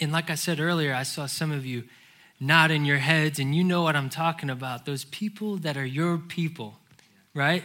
And 0.00 0.12
like 0.12 0.28
I 0.28 0.34
said 0.34 0.60
earlier, 0.60 0.92
I 0.92 1.04
saw 1.04 1.26
some 1.26 1.52
of 1.52 1.64
you 1.64 1.84
nodding 2.40 2.84
your 2.84 2.98
heads, 2.98 3.38
and 3.38 3.54
you 3.54 3.64
know 3.64 3.82
what 3.82 3.96
I'm 3.96 4.10
talking 4.10 4.50
about 4.50 4.86
those 4.86 5.04
people 5.04 5.56
that 5.58 5.76
are 5.76 5.86
your 5.86 6.18
people, 6.18 6.78
right? 7.34 7.62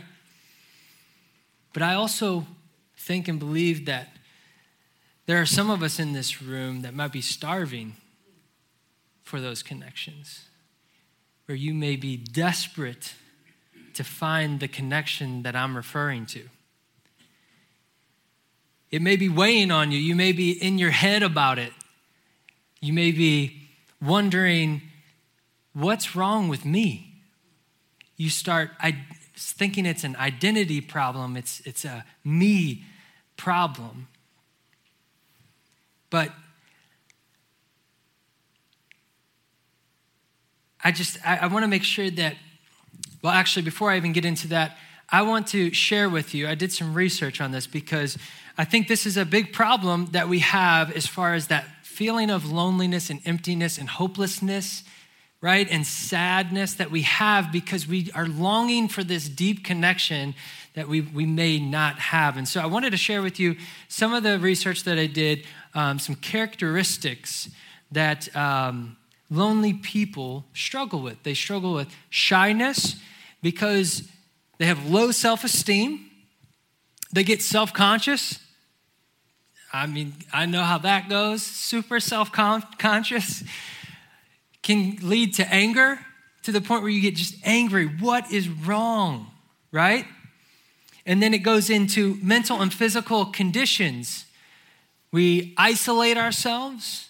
But 1.73 1.83
I 1.83 1.95
also 1.95 2.45
think 2.97 3.27
and 3.27 3.39
believe 3.39 3.85
that 3.85 4.09
there 5.25 5.41
are 5.41 5.45
some 5.45 5.69
of 5.69 5.83
us 5.83 5.99
in 5.99 6.13
this 6.13 6.41
room 6.41 6.81
that 6.81 6.93
might 6.93 7.11
be 7.11 7.21
starving 7.21 7.95
for 9.21 9.39
those 9.39 9.61
connections, 9.61 10.45
where 11.45 11.55
you 11.55 11.73
may 11.73 11.95
be 11.95 12.17
desperate 12.17 13.13
to 13.93 14.03
find 14.03 14.59
the 14.59 14.67
connection 14.67 15.43
that 15.43 15.55
I'm 15.55 15.75
referring 15.75 16.25
to. 16.27 16.47
It 18.91 19.01
may 19.01 19.17
be 19.17 19.29
weighing 19.29 19.71
on 19.71 19.91
you. 19.91 19.99
You 19.99 20.15
may 20.15 20.31
be 20.31 20.51
in 20.51 20.79
your 20.79 20.89
head 20.89 21.21
about 21.21 21.59
it. 21.59 21.73
You 22.81 22.93
may 22.93 23.11
be 23.11 23.58
wondering, 24.01 24.81
what's 25.73 26.15
wrong 26.15 26.49
with 26.49 26.65
me? 26.65 27.21
You 28.17 28.29
start 28.29 28.71
thinking 29.35 29.85
it's 29.85 30.03
an 30.03 30.15
identity 30.17 30.81
problem, 30.81 31.37
it's, 31.37 31.61
it's 31.61 31.85
a 31.85 32.05
me 32.23 32.83
problem. 33.37 34.07
But 36.09 36.31
I 40.83 40.91
just, 40.91 41.17
I, 41.25 41.37
I 41.37 41.47
want 41.47 41.63
to 41.63 41.67
make 41.67 41.83
sure 41.83 42.09
that 42.09 42.35
well, 43.21 43.33
actually, 43.33 43.63
before 43.63 43.91
I 43.91 43.97
even 43.97 44.13
get 44.13 44.23
into 44.23 44.47
that, 44.49 44.77
I 45.09 45.23
want 45.23 45.47
to 45.47 45.73
share 45.73 46.09
with 46.09 46.33
you. 46.33 46.47
I 46.47 46.55
did 46.55 46.71
some 46.71 46.93
research 46.93 47.41
on 47.41 47.51
this 47.51 47.67
because 47.67 48.17
I 48.57 48.63
think 48.63 48.87
this 48.87 49.05
is 49.05 49.17
a 49.17 49.25
big 49.25 49.51
problem 49.51 50.07
that 50.11 50.29
we 50.29 50.39
have 50.39 50.91
as 50.95 51.05
far 51.05 51.33
as 51.33 51.47
that 51.47 51.65
feeling 51.99 52.29
of 52.29 52.49
loneliness 52.49 53.09
and 53.09 53.19
emptiness 53.25 53.77
and 53.77 53.89
hopelessness, 53.89 54.85
right? 55.41 55.67
And 55.69 55.85
sadness 55.85 56.75
that 56.75 56.91
we 56.91 57.01
have 57.01 57.51
because 57.51 57.85
we 57.85 58.09
are 58.15 58.25
longing 58.25 58.87
for 58.87 59.03
this 59.03 59.27
deep 59.27 59.65
connection 59.65 60.33
that 60.75 60.87
we, 60.87 61.01
we 61.01 61.25
may 61.25 61.59
not 61.59 61.99
have. 61.99 62.37
And 62.37 62.47
so 62.47 62.61
I 62.61 62.67
wanted 62.67 62.91
to 62.91 62.97
share 62.97 63.21
with 63.21 63.37
you 63.37 63.57
some 63.89 64.13
of 64.13 64.23
the 64.23 64.39
research 64.39 64.85
that 64.85 64.97
I 64.97 65.07
did, 65.07 65.45
um, 65.75 65.99
some 65.99 66.15
characteristics 66.15 67.49
that. 67.91 68.33
Um, 68.33 68.95
lonely 69.29 69.73
people 69.73 70.45
struggle 70.53 71.01
with. 71.01 71.21
They 71.21 71.35
struggle 71.35 71.73
with 71.75 71.87
shyness 72.09 72.95
because 73.43 74.09
they 74.57 74.65
have 74.65 74.89
low 74.89 75.11
self 75.11 75.43
esteem, 75.43 76.09
they 77.13 77.23
get 77.23 77.41
self 77.41 77.73
conscious. 77.73 78.39
I 79.71 79.85
mean, 79.85 80.13
I 80.33 80.45
know 80.45 80.63
how 80.63 80.79
that 80.79 81.09
goes. 81.09 81.43
Super 81.43 81.99
self 81.99 82.31
conscious 82.31 83.43
can 84.61 84.97
lead 85.01 85.35
to 85.35 85.53
anger 85.53 85.99
to 86.43 86.51
the 86.51 86.61
point 86.61 86.81
where 86.81 86.91
you 86.91 87.01
get 87.01 87.15
just 87.15 87.35
angry. 87.43 87.85
What 87.85 88.31
is 88.31 88.49
wrong, 88.49 89.27
right? 89.71 90.05
And 91.05 91.21
then 91.21 91.33
it 91.33 91.39
goes 91.39 91.69
into 91.69 92.17
mental 92.21 92.61
and 92.61 92.73
physical 92.73 93.25
conditions. 93.25 94.25
We 95.11 95.53
isolate 95.57 96.17
ourselves. 96.17 97.09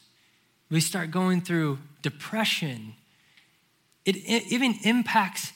We 0.70 0.80
start 0.80 1.12
going 1.12 1.42
through 1.42 1.80
depression. 2.02 2.94
It, 4.06 4.18
it 4.18 4.52
even 4.52 4.76
impacts 4.84 5.54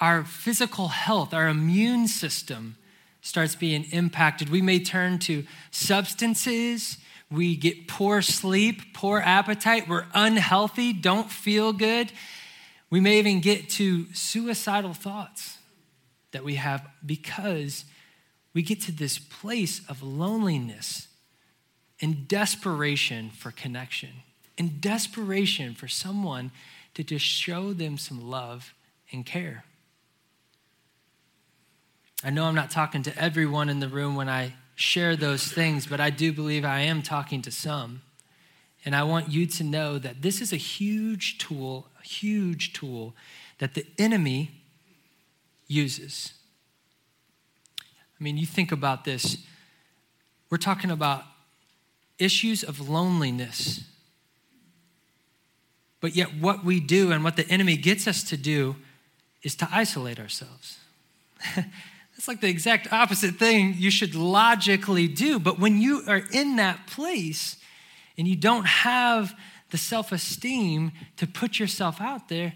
our 0.00 0.24
physical 0.24 0.88
health, 0.88 1.32
our 1.32 1.48
immune 1.48 2.08
system 2.08 2.76
starts 3.24 3.54
being 3.54 3.84
impacted. 3.84 4.50
We 4.50 4.60
may 4.60 4.78
turn 4.78 5.18
to 5.20 5.44
substances. 5.70 6.98
We 7.30 7.56
get 7.56 7.88
poor 7.88 8.20
sleep, 8.20 8.92
poor 8.92 9.18
appetite. 9.18 9.88
We're 9.88 10.04
unhealthy, 10.12 10.92
don't 10.92 11.30
feel 11.30 11.72
good. 11.72 12.12
We 12.90 13.00
may 13.00 13.18
even 13.18 13.40
get 13.40 13.70
to 13.70 14.12
suicidal 14.12 14.92
thoughts 14.92 15.56
that 16.32 16.44
we 16.44 16.56
have 16.56 16.86
because 17.04 17.86
we 18.52 18.60
get 18.60 18.82
to 18.82 18.92
this 18.92 19.18
place 19.18 19.80
of 19.88 20.02
loneliness 20.02 21.08
and 22.02 22.28
desperation 22.28 23.30
for 23.30 23.50
connection 23.50 24.10
and 24.58 24.82
desperation 24.82 25.74
for 25.74 25.88
someone 25.88 26.52
to 26.92 27.02
just 27.02 27.24
show 27.24 27.72
them 27.72 27.96
some 27.96 28.20
love 28.20 28.74
and 29.10 29.24
care. 29.24 29.64
I 32.24 32.30
know 32.30 32.44
I'm 32.44 32.54
not 32.54 32.70
talking 32.70 33.02
to 33.02 33.18
everyone 33.18 33.68
in 33.68 33.80
the 33.80 33.88
room 33.88 34.16
when 34.16 34.28
I 34.28 34.54
share 34.74 35.14
those 35.14 35.52
things, 35.52 35.86
but 35.86 36.00
I 36.00 36.10
do 36.10 36.32
believe 36.32 36.64
I 36.64 36.80
am 36.80 37.02
talking 37.02 37.42
to 37.42 37.50
some. 37.50 38.02
And 38.84 38.96
I 38.96 39.02
want 39.02 39.30
you 39.30 39.46
to 39.46 39.64
know 39.64 39.98
that 39.98 40.22
this 40.22 40.40
is 40.40 40.52
a 40.52 40.56
huge 40.56 41.38
tool, 41.38 41.86
a 42.02 42.06
huge 42.06 42.72
tool 42.72 43.14
that 43.58 43.74
the 43.74 43.86
enemy 43.98 44.62
uses. 45.68 46.32
I 47.80 48.24
mean, 48.24 48.36
you 48.36 48.46
think 48.46 48.72
about 48.72 49.04
this. 49.04 49.38
We're 50.50 50.58
talking 50.58 50.90
about 50.90 51.24
issues 52.18 52.62
of 52.62 52.88
loneliness 52.88 53.84
but 56.04 56.14
yet, 56.14 56.34
what 56.38 56.62
we 56.62 56.80
do 56.80 57.12
and 57.12 57.24
what 57.24 57.36
the 57.36 57.48
enemy 57.48 57.78
gets 57.78 58.06
us 58.06 58.22
to 58.24 58.36
do 58.36 58.76
is 59.42 59.56
to 59.56 59.68
isolate 59.72 60.20
ourselves. 60.20 60.76
That's 62.14 62.28
like 62.28 62.40
the 62.40 62.48
exact 62.48 62.92
opposite 62.92 63.36
thing 63.36 63.74
you 63.76 63.90
should 63.90 64.14
logically 64.14 65.08
do. 65.08 65.38
But 65.38 65.58
when 65.58 65.80
you 65.80 66.02
are 66.06 66.22
in 66.32 66.56
that 66.56 66.86
place 66.86 67.56
and 68.16 68.28
you 68.28 68.36
don't 68.36 68.66
have 68.66 69.34
the 69.70 69.78
self 69.78 70.12
esteem 70.12 70.92
to 71.16 71.26
put 71.26 71.58
yourself 71.58 72.00
out 72.00 72.28
there, 72.28 72.54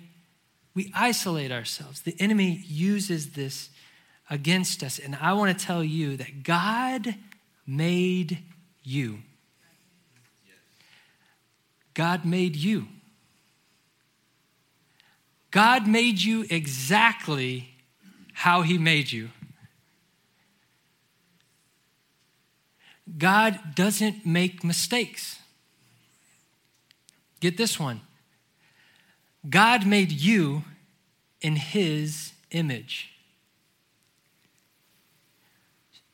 we 0.75 0.93
isolate 0.95 1.50
ourselves. 1.50 2.03
The 2.03 2.15
enemy 2.21 2.62
uses 2.67 3.33
this 3.33 3.71
against 4.31 4.85
us. 4.85 4.99
And 5.00 5.17
I 5.21 5.33
want 5.33 5.59
to 5.59 5.67
tell 5.67 5.83
you 5.83 6.17
that 6.19 6.45
God 6.45 7.17
made 7.67 8.38
you. 8.85 9.19
God 11.95 12.25
made 12.25 12.55
you. 12.55 12.87
God 15.50 15.88
made 15.88 16.21
you 16.21 16.47
exactly 16.49 17.71
how 18.33 18.62
He 18.62 18.79
made 18.79 19.11
you. 19.11 19.31
God 23.17 23.75
doesn't 23.75 24.27
make 24.27 24.62
mistakes. 24.62 25.38
Get 27.41 27.57
this 27.57 27.79
one 27.79 28.00
God 29.49 29.87
made 29.87 30.12
you 30.12 30.65
in 31.41 31.57
His 31.57 32.33
image. 32.50 33.12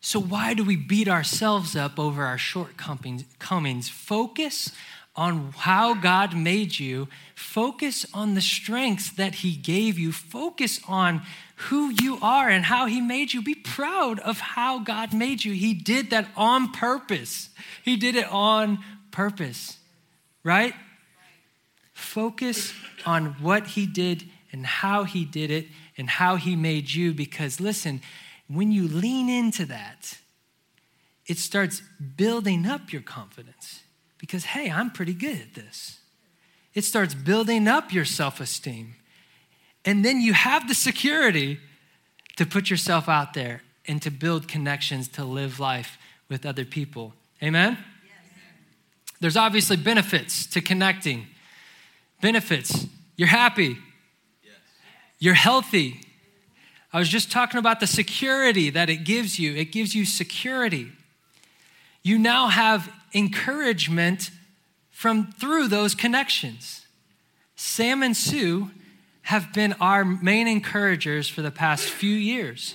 So, 0.00 0.20
why 0.20 0.52
do 0.52 0.62
we 0.62 0.76
beat 0.76 1.08
ourselves 1.08 1.74
up 1.74 1.98
over 1.98 2.24
our 2.24 2.36
shortcomings? 2.36 3.88
Focus 3.88 4.70
on 5.16 5.52
how 5.56 5.94
God 5.94 6.36
made 6.36 6.78
you. 6.78 7.08
Focus 7.34 8.04
on 8.12 8.34
the 8.34 8.40
strengths 8.40 9.10
that 9.12 9.36
He 9.36 9.54
gave 9.54 9.98
you. 9.98 10.12
Focus 10.12 10.80
on 10.88 11.22
who 11.56 11.92
you 12.02 12.18
are 12.20 12.48
and 12.48 12.64
how 12.64 12.86
He 12.86 13.00
made 13.00 13.32
you. 13.32 13.42
Be 13.42 13.54
proud 13.54 14.18
of 14.20 14.40
how 14.40 14.80
God 14.80 15.12
made 15.12 15.44
you. 15.44 15.52
He 15.52 15.72
did 15.72 16.10
that 16.10 16.28
on 16.36 16.72
purpose. 16.72 17.50
He 17.84 17.96
did 17.96 18.16
it 18.16 18.26
on 18.30 18.78
purpose, 19.12 19.78
right? 20.42 20.74
Focus 21.92 22.72
on 23.06 23.36
what 23.40 23.68
He 23.68 23.86
did 23.86 24.24
and 24.50 24.66
how 24.66 25.04
He 25.04 25.24
did 25.24 25.50
it 25.50 25.68
and 25.96 26.10
how 26.10 26.36
He 26.36 26.56
made 26.56 26.90
you 26.90 27.14
because, 27.14 27.60
listen, 27.60 28.00
when 28.48 28.72
you 28.72 28.88
lean 28.88 29.28
into 29.28 29.64
that, 29.66 30.18
it 31.26 31.38
starts 31.38 31.82
building 32.16 32.66
up 32.66 32.92
your 32.92 33.00
confidence 33.00 33.83
because, 34.24 34.46
hey, 34.46 34.70
I'm 34.70 34.90
pretty 34.90 35.12
good 35.12 35.38
at 35.38 35.52
this. 35.52 35.98
It 36.72 36.82
starts 36.82 37.12
building 37.12 37.68
up 37.68 37.92
your 37.92 38.06
self 38.06 38.40
esteem. 38.40 38.94
And 39.84 40.02
then 40.02 40.22
you 40.22 40.32
have 40.32 40.66
the 40.66 40.74
security 40.74 41.60
to 42.36 42.46
put 42.46 42.70
yourself 42.70 43.06
out 43.06 43.34
there 43.34 43.60
and 43.86 44.00
to 44.00 44.10
build 44.10 44.48
connections 44.48 45.08
to 45.08 45.24
live 45.26 45.60
life 45.60 45.98
with 46.30 46.46
other 46.46 46.64
people. 46.64 47.12
Amen? 47.42 47.76
Yes. 47.76 48.14
There's 49.20 49.36
obviously 49.36 49.76
benefits 49.76 50.46
to 50.46 50.62
connecting. 50.62 51.26
Benefits. 52.22 52.86
You're 53.16 53.28
happy. 53.28 53.76
Yes. 54.42 54.54
You're 55.18 55.34
healthy. 55.34 56.00
I 56.94 56.98
was 56.98 57.10
just 57.10 57.30
talking 57.30 57.58
about 57.58 57.78
the 57.78 57.86
security 57.86 58.70
that 58.70 58.88
it 58.88 59.04
gives 59.04 59.38
you. 59.38 59.54
It 59.54 59.70
gives 59.70 59.94
you 59.94 60.06
security. 60.06 60.92
You 62.02 62.18
now 62.18 62.48
have 62.48 62.90
encouragement 63.14 64.30
from 64.90 65.32
through 65.32 65.68
those 65.68 65.94
connections. 65.94 66.86
Sam 67.56 68.02
and 68.02 68.16
Sue 68.16 68.70
have 69.22 69.52
been 69.52 69.74
our 69.80 70.04
main 70.04 70.48
encouragers 70.48 71.28
for 71.28 71.42
the 71.42 71.50
past 71.50 71.84
few 71.84 72.14
years. 72.14 72.74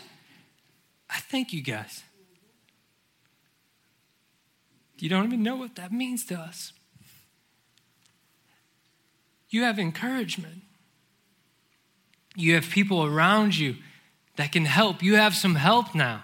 I 1.09 1.19
thank 1.19 1.53
you 1.53 1.61
guys. 1.61 2.03
You 4.97 5.09
don't 5.09 5.25
even 5.25 5.43
know 5.43 5.55
what 5.55 5.75
that 5.75 5.91
means 5.91 6.25
to 6.25 6.35
us. 6.35 6.73
You 9.49 9.63
have 9.63 9.79
encouragement. 9.79 10.61
You 12.35 12.55
have 12.55 12.69
people 12.69 13.05
around 13.05 13.57
you 13.57 13.77
that 14.35 14.51
can 14.51 14.65
help. 14.65 15.01
You 15.01 15.15
have 15.15 15.35
some 15.35 15.55
help 15.55 15.95
now. 15.95 16.23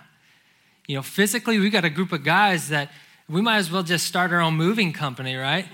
You 0.88 0.96
know, 0.96 1.02
physically, 1.02 1.58
we 1.58 1.70
got 1.70 1.86
a 1.86 1.90
group 1.90 2.12
of 2.12 2.24
guys 2.24 2.70
that 2.70 2.92
we 3.28 3.42
might 3.42 3.58
as 3.58 3.72
well 3.72 3.84
just 3.84 4.06
start 4.06 4.32
our 4.32 4.42
own 4.42 4.56
moving 4.56 4.94
company, 4.94 5.36
right? 5.36 5.66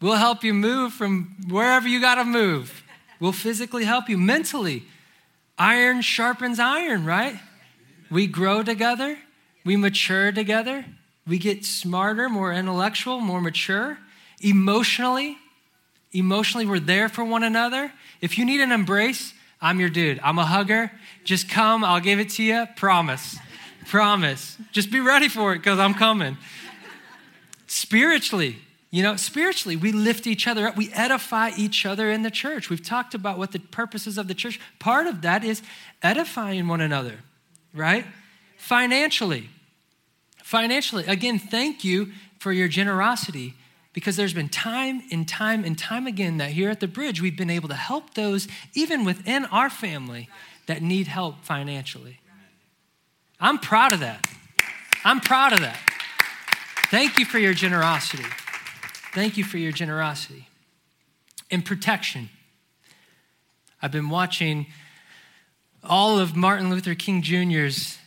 We'll 0.00 0.14
help 0.14 0.44
you 0.44 0.52
move 0.52 0.92
from 0.92 1.36
wherever 1.48 1.88
you 1.88 2.00
got 2.00 2.16
to 2.16 2.24
move. 2.24 2.82
We'll 3.20 3.32
physically 3.32 3.84
help 3.84 4.08
you 4.08 4.18
mentally. 4.18 4.84
Iron 5.58 6.02
sharpens 6.02 6.58
iron, 6.58 7.06
right? 7.06 7.38
We 8.10 8.26
grow 8.26 8.62
together, 8.62 9.18
we 9.64 9.76
mature 9.76 10.32
together, 10.32 10.84
we 11.26 11.38
get 11.38 11.64
smarter, 11.64 12.28
more 12.28 12.52
intellectual, 12.52 13.20
more 13.20 13.40
mature. 13.40 13.98
Emotionally, 14.40 15.38
emotionally, 16.12 16.66
we're 16.66 16.78
there 16.78 17.08
for 17.08 17.24
one 17.24 17.42
another. 17.42 17.92
If 18.20 18.38
you 18.38 18.44
need 18.44 18.60
an 18.60 18.70
embrace, 18.70 19.32
I'm 19.60 19.80
your 19.80 19.88
dude. 19.88 20.20
I'm 20.22 20.38
a 20.38 20.44
hugger. 20.44 20.92
Just 21.24 21.48
come, 21.48 21.82
I'll 21.82 22.00
give 22.00 22.20
it 22.20 22.30
to 22.30 22.42
you. 22.42 22.66
Promise. 22.76 23.38
Promise. 23.88 24.56
Just 24.72 24.90
be 24.90 25.00
ready 25.00 25.28
for 25.28 25.52
it 25.52 25.58
because 25.58 25.78
I'm 25.78 25.94
coming. 25.94 26.36
Spiritually, 27.66 28.56
you 28.90 29.02
know, 29.02 29.16
spiritually, 29.16 29.76
we 29.76 29.92
lift 29.92 30.26
each 30.26 30.46
other 30.46 30.66
up. 30.66 30.76
We 30.76 30.90
edify 30.92 31.50
each 31.56 31.84
other 31.84 32.10
in 32.10 32.22
the 32.22 32.30
church. 32.30 32.70
We've 32.70 32.82
talked 32.82 33.14
about 33.14 33.38
what 33.38 33.52
the 33.52 33.58
purposes 33.58 34.18
of 34.18 34.28
the 34.28 34.34
church. 34.34 34.60
Part 34.78 35.06
of 35.06 35.22
that 35.22 35.44
is 35.44 35.62
edifying 36.02 36.68
one 36.68 36.80
another, 36.80 37.18
right? 37.74 38.06
Financially. 38.56 39.50
Financially, 40.42 41.04
again, 41.06 41.38
thank 41.38 41.84
you 41.84 42.12
for 42.38 42.52
your 42.52 42.68
generosity 42.68 43.54
because 43.92 44.16
there's 44.16 44.34
been 44.34 44.48
time 44.48 45.02
and 45.10 45.28
time 45.28 45.64
and 45.64 45.76
time 45.76 46.06
again 46.06 46.36
that 46.36 46.50
here 46.50 46.70
at 46.70 46.80
the 46.80 46.86
bridge 46.86 47.20
we've 47.20 47.36
been 47.36 47.50
able 47.50 47.68
to 47.68 47.74
help 47.74 48.14
those 48.14 48.46
even 48.74 49.04
within 49.04 49.44
our 49.46 49.68
family 49.68 50.28
that 50.66 50.82
need 50.82 51.08
help 51.08 51.44
financially. 51.44 52.20
I'm 53.38 53.58
proud 53.58 53.92
of 53.92 54.00
that. 54.00 54.26
I'm 55.04 55.20
proud 55.20 55.52
of 55.52 55.60
that. 55.60 55.78
Thank 56.90 57.18
you 57.18 57.24
for 57.24 57.38
your 57.38 57.54
generosity. 57.54 58.24
Thank 59.12 59.36
you 59.36 59.44
for 59.44 59.58
your 59.58 59.72
generosity. 59.72 60.48
And 61.50 61.64
protection. 61.64 62.30
I've 63.80 63.92
been 63.92 64.08
watching 64.08 64.66
all 65.84 66.18
of 66.18 66.34
Martin 66.34 66.70
Luther 66.70 66.94
King 66.94 67.22
Jr.'s 67.22 67.98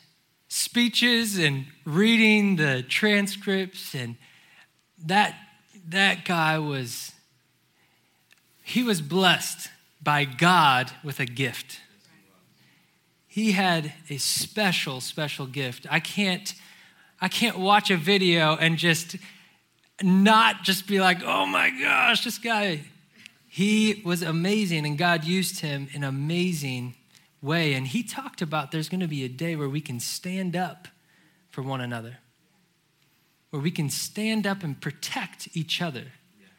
speeches 0.50 1.38
and 1.38 1.68
reading 1.86 2.56
the 2.56 2.84
transcripts, 2.84 3.94
and 3.94 4.16
that 5.06 5.36
that 5.88 6.26
guy 6.26 6.58
was, 6.58 7.12
he 8.64 8.84
was 8.84 9.02
blessed 9.02 9.70
by 10.02 10.26
God 10.26 10.92
with 11.04 11.20
a 11.20 11.26
gift. 11.26 11.80
He 13.40 13.54
had 13.54 13.94
a 14.10 14.18
special, 14.18 15.00
special 15.00 15.46
gift. 15.46 15.88
I 15.90 16.02
can't, 16.02 16.54
I 17.22 17.30
can't 17.30 17.58
watch 17.58 17.90
a 17.90 17.96
video 17.96 18.58
and 18.58 18.78
just 18.78 19.16
not 20.02 20.64
just 20.64 20.88
be 20.88 21.00
like, 21.00 21.24
oh 21.24 21.46
my 21.46 21.70
gosh, 21.70 22.26
this 22.26 22.38
guy. 22.38 22.82
He 23.48 24.02
was 24.04 24.24
amazing, 24.24 24.86
and 24.86 24.98
God 24.98 25.24
used 25.24 25.62
him 25.62 25.88
in 25.94 26.04
amazing 26.04 26.96
way. 27.42 27.76
And 27.76 27.88
he 27.88 28.04
talked 28.04 28.42
about 28.42 28.72
there's 28.74 28.90
going 28.90 29.00
to 29.00 29.08
be 29.08 29.24
a 29.24 29.30
day 29.30 29.56
where 29.56 29.70
we 29.70 29.80
can 29.80 30.02
stand 30.02 30.58
up 30.58 30.90
for 31.50 31.62
one 31.62 31.80
another 31.80 32.18
where 33.52 33.62
we 33.62 33.72
can 33.72 33.90
stand 33.90 34.46
up 34.46 34.64
and 34.64 34.80
protect 34.82 35.48
each 35.54 35.82
other. 35.82 36.04
Yes. 36.40 36.50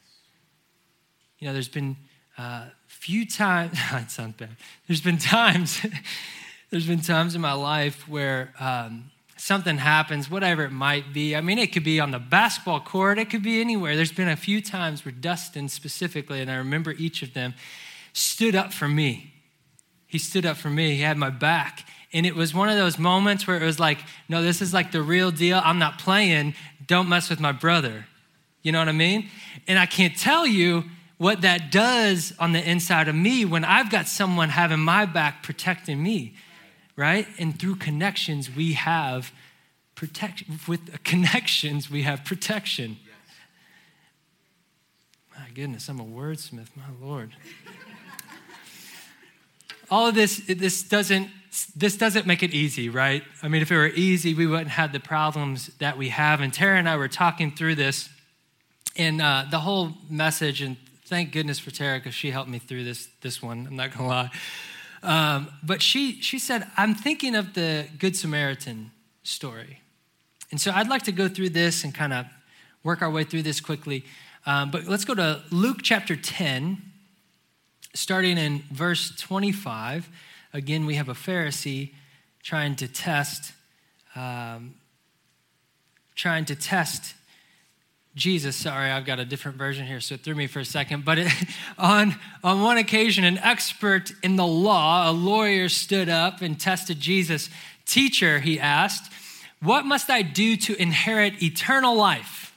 You 1.39 1.47
know, 1.47 1.53
there's 1.53 1.69
been 1.69 1.97
uh, 2.39 2.65
few 2.87 3.27
times, 3.27 3.79
it 3.93 4.11
sounds 4.11 4.37
bad. 4.37 4.57
There's 4.89 5.03
been 5.03 5.19
times, 5.19 5.85
there's 6.71 6.87
been 6.87 7.01
times 7.01 7.35
in 7.35 7.41
my 7.41 7.53
life 7.53 8.09
where 8.09 8.55
um, 8.61 9.11
something 9.37 9.79
happens, 9.79 10.31
whatever 10.31 10.65
it 10.65 10.71
might 10.71 11.13
be. 11.13 11.35
I 11.35 11.41
mean, 11.41 11.59
it 11.59 11.73
could 11.73 11.85
be 11.85 11.99
on 11.99 12.11
the 12.11 12.19
basketball 12.19 12.81
court, 12.81 13.19
it 13.19 13.31
could 13.31 13.43
be 13.43 13.61
anywhere. 13.61 13.97
There's 13.97 14.13
been 14.13 14.29
a 14.29 14.37
few 14.37 14.61
times 14.63 15.05
where 15.05 15.13
Dustin 15.13 15.69
specifically, 15.69 16.41
and 16.41 16.51
I 16.51 16.57
remember 16.57 16.93
each 16.93 17.23
of 17.23 17.35
them, 17.35 17.55
stood 18.13 18.55
up 18.55 18.73
for 18.73 18.89
me. 18.89 19.33
He 20.07 20.19
stood 20.19 20.47
up 20.47 20.57
for 20.57 20.71
me, 20.71 20.95
he 20.97 21.03
had 21.03 21.17
my 21.17 21.31
back. 21.31 21.87
And 22.13 22.27
it 22.27 22.35
was 22.35 22.53
one 22.53 22.69
of 22.69 22.77
those 22.77 22.99
moments 22.99 23.47
where 23.47 23.57
it 23.57 23.65
was 23.65 23.79
like, 23.79 23.99
no, 24.29 24.43
this 24.43 24.61
is 24.61 24.75
like 24.75 24.91
the 24.91 25.03
real 25.03 25.31
deal. 25.31 25.61
I'm 25.65 25.79
not 25.79 26.01
playing. 26.01 26.55
Don't 26.87 27.09
mess 27.09 27.31
with 27.31 27.39
my 27.39 27.53
brother. 27.53 28.07
You 28.63 28.73
know 28.73 28.81
what 28.81 28.89
I 28.89 28.93
mean? 28.93 29.29
And 29.69 29.79
I 29.79 29.87
can't 29.87 30.17
tell 30.17 30.45
you 30.47 30.85
what 31.19 31.43
that 31.43 31.71
does 31.71 32.33
on 32.39 32.53
the 32.53 32.69
inside 32.69 33.07
of 33.07 33.15
me 33.15 33.45
when 33.45 33.65
I've 33.65 33.91
got 33.91 34.09
someone 34.09 34.49
having 34.49 34.81
my 34.81 35.07
back 35.07 35.43
protecting 35.43 36.03
me, 36.03 36.35
right? 36.97 37.27
And 37.39 37.59
through 37.59 37.77
connections, 37.77 38.55
we 38.55 38.75
have 38.75 39.33
protection. 39.95 40.59
With 40.67 41.03
connections, 41.05 41.91
we 41.91 42.03
have 42.03 42.25
protection. 42.25 42.99
My 45.37 45.47
goodness, 45.55 45.89
I'm 45.89 46.01
a 46.01 46.05
wordsmith, 46.05 46.69
my 46.77 46.85
Lord. 47.01 47.33
All 49.91 50.07
of 50.07 50.15
this, 50.15 50.43
this 50.47 50.83
doesn't 50.83 51.31
this 51.75 51.97
doesn't 51.97 52.29
make 52.29 52.45
it 52.45 52.55
easy, 52.55 52.89
right? 52.89 53.25
I 53.43 53.49
mean, 53.49 53.61
if 53.61 53.73
it 53.73 53.77
were 53.77 53.89
easy, 53.89 54.35
we 54.35 54.47
wouldn't 54.47 54.69
have 54.69 54.93
the 54.93 55.01
problems 55.01 55.67
that 55.79 55.99
we 55.99 56.11
have. 56.11 56.41
And 56.41 56.55
Tara 56.55 56.79
and 56.79 56.89
I 56.89 56.97
were 56.97 57.09
talking 57.09 57.51
through 57.51 57.75
this, 57.75 58.09
and 58.97 59.21
uh, 59.21 59.47
the 59.51 59.59
whole 59.59 59.95
message 60.09 60.63
and 60.63 60.77
Thank 61.11 61.33
goodness 61.33 61.59
for 61.59 61.73
Tara 61.73 61.99
because 61.99 62.15
she 62.15 62.31
helped 62.31 62.49
me 62.49 62.61
through 62.61 62.85
this, 62.85 63.09
this 63.21 63.43
one. 63.43 63.67
I'm 63.67 63.75
not 63.75 63.91
going 63.91 64.05
to 64.05 64.15
lie. 64.15 64.31
Um, 65.03 65.49
but 65.63 65.83
she, 65.83 66.21
she 66.21 66.39
said, 66.39 66.67
I'm 66.77 66.95
thinking 66.95 67.35
of 67.35 67.55
the 67.55 67.87
Good 67.99 68.17
Samaritan 68.17 68.91
story. 69.23 69.81
And 70.51 70.61
so 70.61 70.73
I'd 70.73 70.89
like 70.89 71.03
to 71.03 71.13
go 71.13 71.29
through 71.29 71.51
this 71.51 71.85
and 71.85 71.95
kind 71.95 72.13
of 72.13 72.27
work 72.83 73.03
our 73.03 73.11
way 73.11 73.25
through 73.25 73.43
this 73.43 73.61
quickly. 73.61 74.05
Um, 74.47 74.71
but 74.71 74.87
let's 74.87 75.05
go 75.05 75.15
to 75.15 75.43
Luke 75.51 75.79
chapter 75.83 76.17
10, 76.17 76.81
starting 77.95 78.39
in 78.39 78.65
verse 78.71 79.15
25. 79.17 80.09
Again, 80.53 80.87
we 80.87 80.95
have 80.95 81.09
a 81.09 81.15
Pharisee 81.15 81.93
trying 82.43 82.75
to 82.77 82.89
test, 82.89 83.53
um, 84.17 84.75
trying 86.15 86.45
to 86.47 86.57
test 86.57 87.15
Jesus. 88.15 88.57
Sorry, 88.57 88.91
I've 88.91 89.05
got 89.05 89.19
a 89.19 89.25
different 89.25 89.57
version 89.57 89.87
here, 89.87 90.01
so 90.01 90.17
it 90.17 90.23
threw 90.23 90.35
me 90.35 90.47
for 90.47 90.61
a 90.61 90.65
second. 90.65 91.05
But 91.05 91.19
it, 91.19 91.33
on, 91.79 92.17
on 92.43 92.63
one 92.63 92.77
occasion, 92.77 93.25
an 93.25 93.39
expert 93.39 94.13
in 94.23 94.37
the 94.37 94.47
law, 94.47 95.11
a 95.11 95.13
lawyer, 95.13 95.69
stood 95.69 96.09
up 96.09 96.43
and 96.43 96.59
tested 96.59 97.01
Jesus. 97.01 97.51
Teacher, 97.87 98.41
he 98.41 98.59
asked, 98.59 99.13
what 99.63 99.85
must 99.85 100.09
I 100.09 100.23
do 100.23 100.57
to 100.57 100.81
inherit 100.81 101.43
eternal 101.43 101.95
life? 101.95 102.57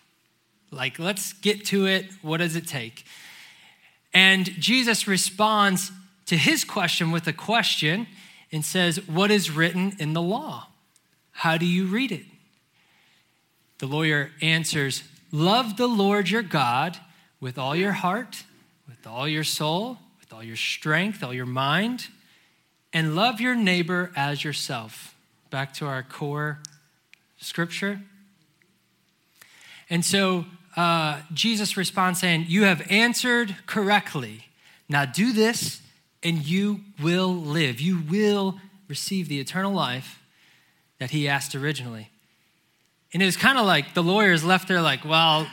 Like, 0.72 1.00
let's 1.00 1.34
get 1.34 1.66
to 1.66 1.86
it. 1.86 2.06
What 2.22 2.38
does 2.38 2.56
it 2.56 2.68
take? 2.68 3.06
And 4.14 4.46
Jesus 4.46 5.08
responds 5.08 5.92
to 6.28 6.38
his 6.38 6.64
question 6.64 7.12
with 7.12 7.28
a 7.28 7.34
question 7.34 8.08
and 8.52 8.64
says, 8.64 9.06
What 9.08 9.32
is 9.32 9.52
written 9.52 9.94
in 10.00 10.14
the 10.14 10.22
law? 10.22 10.68
How 11.32 11.58
do 11.58 11.66
you 11.66 11.86
read 11.86 12.12
it? 12.12 12.26
The 13.80 13.88
lawyer 13.88 14.32
answers, 14.42 15.04
Love 15.36 15.78
the 15.78 15.88
Lord 15.88 16.30
your 16.30 16.44
God 16.44 16.96
with 17.42 17.58
all 17.58 17.76
your 17.76 17.92
heart, 17.92 18.44
with 18.88 19.08
all 19.08 19.28
your 19.28 19.44
soul, 19.44 19.98
with 20.20 20.32
all 20.32 20.44
your 20.44 20.56
strength, 20.56 21.24
all 21.24 21.34
your 21.34 21.48
mind, 21.48 22.06
and 22.94 23.16
love 23.16 23.42
your 23.42 23.56
neighbor 23.56 24.12
as 24.16 24.44
yourself. 24.44 25.16
Back 25.50 25.74
to 25.76 25.88
our 25.88 26.04
core 26.04 26.60
scripture. 27.40 28.00
And 29.90 30.06
so 30.06 30.46
uh, 30.78 31.22
Jesus 31.34 31.78
responds 31.78 32.20
saying, 32.20 32.46
You 32.48 32.66
have 32.66 32.86
answered 32.92 33.56
correctly. 33.66 34.46
Now 34.88 35.06
do 35.06 35.34
this 35.34 35.82
and 36.22 36.46
you 36.46 36.82
will 37.02 37.34
live. 37.34 37.82
You 37.82 38.00
will 38.08 38.60
receive 38.88 39.30
the 39.30 39.40
eternal 39.40 39.74
life 39.74 40.22
that 41.00 41.10
he 41.10 41.28
asked 41.28 41.56
originally. 41.56 42.12
And 43.14 43.22
it 43.22 43.26
was 43.26 43.38
kind 43.38 43.58
of 43.58 43.66
like 43.66 43.94
the 43.94 44.04
lawyers 44.04 44.44
left 44.44 44.68
there, 44.68 44.82
like, 44.82 45.06
well, 45.06 45.48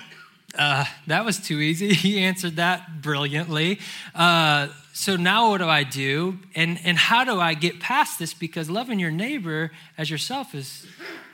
uh, 0.58 0.84
that 1.06 1.24
was 1.24 1.38
too 1.38 1.60
easy. 1.60 1.94
He 1.94 2.20
answered 2.20 2.56
that 2.56 3.02
brilliantly. 3.02 3.78
Uh, 4.14 4.68
so 4.92 5.16
now 5.16 5.50
what 5.50 5.58
do 5.58 5.68
I 5.68 5.84
do? 5.84 6.38
And, 6.54 6.78
and 6.84 6.98
how 6.98 7.24
do 7.24 7.38
I 7.38 7.54
get 7.54 7.80
past 7.80 8.18
this? 8.18 8.34
Because 8.34 8.68
loving 8.68 8.98
your 8.98 9.10
neighbor 9.10 9.70
as 9.96 10.10
yourself 10.10 10.54
is 10.54 10.86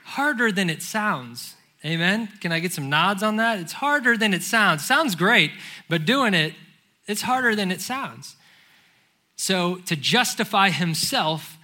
harder 0.05 0.53
than 0.53 0.69
it 0.69 0.83
sounds. 0.83 1.55
Amen? 1.85 2.29
Can 2.41 2.53
I 2.53 2.59
get 2.59 2.73
some 2.73 2.89
nods 2.91 3.23
on 3.23 3.37
that? 3.37 3.61
It's 3.61 3.75
harder 3.75 4.17
than 4.17 4.35
it 4.35 4.43
sounds. 4.43 4.85
Sounds 4.85 5.15
great, 5.15 5.53
but 5.89 6.05
doing 6.05 6.35
it, 6.35 6.55
it's 7.07 7.23
harder 7.23 7.55
than 7.55 7.71
it 7.71 7.81
sounds. 7.81 8.37
So, 9.37 9.77
to 9.87 9.95
justify 9.95 10.71
himself, 10.71 11.59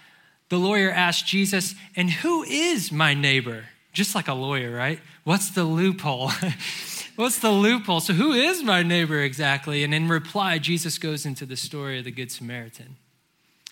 the 0.51 0.59
lawyer 0.59 0.91
asked 0.91 1.27
Jesus, 1.27 1.75
And 1.97 2.11
who 2.11 2.45
is 2.45 2.93
my 2.93 3.15
neighbor? 3.15 3.65
Just 3.93 4.15
like 4.15 4.29
a 4.29 4.35
lawyer, 4.35 4.75
right? 4.75 5.01
What's 5.25 5.51
the 5.51 5.65
loophole? 5.65 6.31
What's 7.17 7.39
the 7.39 7.51
loophole? 7.51 8.01
So, 8.01 8.15
who 8.15 8.33
is 8.33 8.63
my 8.63 8.83
neighbor 8.83 9.21
exactly? 9.21 9.85
And 9.85 9.93
in 9.93 10.09
reply, 10.09 10.59
Jesus 10.59 10.99
goes 10.99 11.27
into 11.27 11.45
the 11.45 11.57
story 11.57 11.99
of 11.99 12.05
the 12.05 12.11
Good 12.11 12.33
Samaritan. 12.33 12.97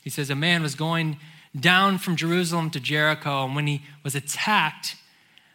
He 0.03 0.11
says, 0.11 0.29
A 0.29 0.35
man 0.35 0.63
was 0.63 0.75
going 0.75 1.19
down 1.59 1.99
from 1.99 2.17
Jerusalem 2.17 2.71
to 2.71 2.81
Jericho, 2.81 3.45
and 3.45 3.57
when 3.57 3.67
he 3.67 3.83
was 4.05 4.15
attacked 4.15 4.97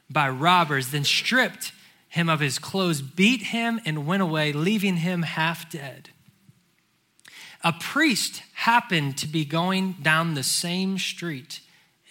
by 0.10 0.28
robbers, 0.30 0.92
then 0.92 1.04
stripped 1.04 1.72
him 2.10 2.28
of 2.28 2.40
his 2.40 2.58
clothes, 2.58 3.02
beat 3.02 3.44
him, 3.44 3.80
and 3.86 4.08
went 4.08 4.24
away, 4.24 4.52
leaving 4.52 4.98
him 4.98 5.22
half 5.22 5.70
dead 5.70 6.10
a 7.66 7.74
priest 7.74 8.44
happened 8.54 9.18
to 9.18 9.28
be 9.28 9.44
going 9.44 9.94
down 10.04 10.36
the 10.36 10.44
same 10.44 11.00
street. 11.00 11.62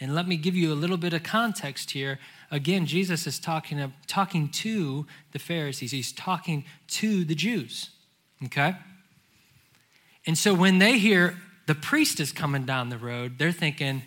And 0.00 0.12
let 0.12 0.26
me 0.26 0.36
give 0.36 0.56
you 0.56 0.72
a 0.72 0.74
little 0.74 0.96
bit 0.96 1.12
of 1.12 1.22
context 1.22 1.92
here. 1.92 2.18
Again, 2.50 2.86
Jesus 2.86 3.26
is 3.26 3.38
talking, 3.38 3.80
of, 3.80 3.92
talking 4.06 4.48
to 4.50 5.06
the 5.32 5.38
Pharisees, 5.38 5.90
he's 5.90 6.12
talking 6.12 6.64
to 6.88 7.24
the 7.24 7.34
Jews. 7.34 7.90
Okay? 8.44 8.76
And 10.26 10.36
so 10.36 10.54
when 10.54 10.78
they 10.78 10.98
hear 10.98 11.36
the 11.66 11.74
priest 11.74 12.20
is 12.20 12.32
coming 12.32 12.64
down 12.64 12.88
the 12.88 12.98
road, 12.98 13.38
they're 13.38 13.52
thinking, 13.52 14.02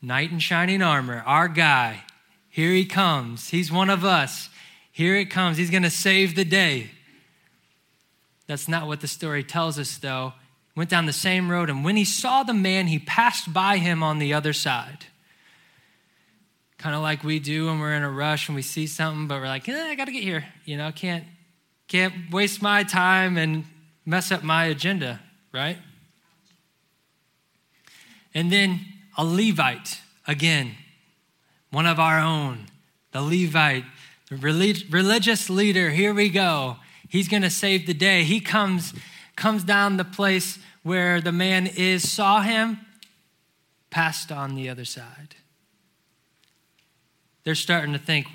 knight 0.00 0.30
in 0.30 0.38
shining 0.38 0.82
armor, 0.82 1.22
our 1.26 1.48
guy, 1.48 2.04
here 2.48 2.70
he 2.70 2.84
comes. 2.84 3.48
He's 3.48 3.72
one 3.72 3.90
of 3.90 4.04
us. 4.04 4.48
Here 4.92 5.16
it 5.16 5.26
comes. 5.26 5.56
He's 5.56 5.70
going 5.70 5.82
to 5.82 5.90
save 5.90 6.36
the 6.36 6.44
day. 6.44 6.90
That's 8.46 8.68
not 8.68 8.86
what 8.86 9.00
the 9.00 9.08
story 9.08 9.42
tells 9.42 9.78
us, 9.78 9.98
though. 9.98 10.34
Went 10.76 10.90
down 10.90 11.06
the 11.06 11.12
same 11.12 11.50
road, 11.50 11.70
and 11.70 11.84
when 11.84 11.96
he 11.96 12.04
saw 12.04 12.42
the 12.42 12.54
man, 12.54 12.88
he 12.88 12.98
passed 12.98 13.52
by 13.52 13.78
him 13.78 14.02
on 14.02 14.18
the 14.18 14.34
other 14.34 14.52
side. 14.52 15.06
Kind 16.84 16.94
of 16.94 17.00
like 17.00 17.24
we 17.24 17.38
do 17.38 17.68
when 17.68 17.78
we're 17.78 17.94
in 17.94 18.02
a 18.02 18.10
rush 18.10 18.50
and 18.50 18.54
we 18.54 18.60
see 18.60 18.86
something, 18.86 19.26
but 19.26 19.40
we're 19.40 19.46
like, 19.46 19.66
eh, 19.70 19.86
I 19.86 19.94
got 19.94 20.04
to 20.04 20.12
get 20.12 20.22
here. 20.22 20.44
You 20.66 20.76
know, 20.76 20.92
can't 20.92 21.24
can't 21.88 22.30
waste 22.30 22.60
my 22.60 22.82
time 22.82 23.38
and 23.38 23.64
mess 24.04 24.30
up 24.30 24.42
my 24.42 24.66
agenda, 24.66 25.18
right? 25.50 25.78
And 28.34 28.52
then 28.52 28.80
a 29.16 29.24
Levite, 29.24 30.02
again, 30.26 30.72
one 31.70 31.86
of 31.86 31.98
our 31.98 32.20
own, 32.20 32.66
the 33.12 33.22
Levite, 33.22 33.86
the 34.28 34.36
religious 34.36 35.48
leader. 35.48 35.88
Here 35.88 36.12
we 36.12 36.28
go. 36.28 36.76
He's 37.08 37.28
going 37.28 37.44
to 37.44 37.50
save 37.50 37.86
the 37.86 37.94
day. 37.94 38.24
He 38.24 38.40
comes, 38.40 38.92
comes 39.36 39.64
down 39.64 39.96
the 39.96 40.04
place 40.04 40.58
where 40.82 41.22
the 41.22 41.32
man 41.32 41.66
is, 41.66 42.12
saw 42.12 42.42
him, 42.42 42.80
passed 43.88 44.30
on 44.30 44.54
the 44.54 44.68
other 44.68 44.84
side. 44.84 45.36
They're 47.44 47.54
starting 47.54 47.92
to 47.92 47.98
think, 47.98 48.26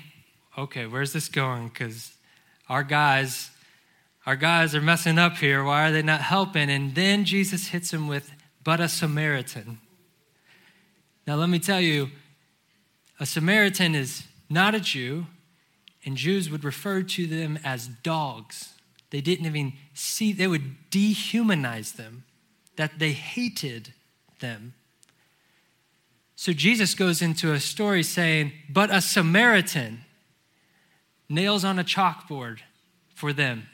okay, 0.56 0.86
where's 0.86 1.12
this 1.12 1.28
going? 1.28 1.68
Because 1.68 2.12
our 2.68 2.82
guys, 2.82 3.50
our 4.24 4.36
guys 4.36 4.74
are 4.74 4.80
messing 4.80 5.18
up 5.18 5.36
here. 5.36 5.64
Why 5.64 5.88
are 5.88 5.92
they 5.92 6.02
not 6.02 6.20
helping? 6.20 6.70
And 6.70 6.94
then 6.94 7.24
Jesus 7.24 7.68
hits 7.68 7.92
him 7.92 8.06
with, 8.06 8.30
but 8.62 8.80
a 8.80 8.88
Samaritan. 8.88 9.80
Now, 11.26 11.34
let 11.36 11.48
me 11.48 11.58
tell 11.58 11.80
you, 11.80 12.10
a 13.18 13.26
Samaritan 13.26 13.94
is 13.94 14.24
not 14.48 14.74
a 14.74 14.80
Jew, 14.80 15.26
and 16.04 16.16
Jews 16.16 16.48
would 16.50 16.64
refer 16.64 17.02
to 17.02 17.26
them 17.26 17.58
as 17.64 17.88
dogs. 17.88 18.74
They 19.10 19.20
didn't 19.20 19.46
even 19.46 19.74
see, 19.92 20.32
they 20.32 20.46
would 20.46 20.90
dehumanize 20.90 21.96
them, 21.96 22.24
that 22.76 22.98
they 22.98 23.12
hated 23.12 23.92
them. 24.38 24.74
So 26.40 26.54
Jesus 26.54 26.94
goes 26.94 27.20
into 27.20 27.52
a 27.52 27.60
story 27.60 28.02
saying, 28.02 28.52
But 28.66 28.90
a 28.90 29.02
Samaritan 29.02 30.06
nails 31.28 31.66
on 31.66 31.78
a 31.78 31.84
chalkboard 31.84 32.60
for 33.14 33.34
them. 33.34 33.68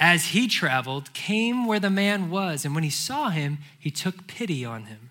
As 0.00 0.28
he 0.28 0.48
traveled, 0.48 1.12
came 1.12 1.66
where 1.66 1.78
the 1.78 1.90
man 1.90 2.30
was, 2.30 2.64
and 2.64 2.74
when 2.74 2.82
he 2.82 2.88
saw 2.88 3.28
him, 3.28 3.58
he 3.78 3.90
took 3.90 4.26
pity 4.26 4.64
on 4.64 4.84
him. 4.84 5.10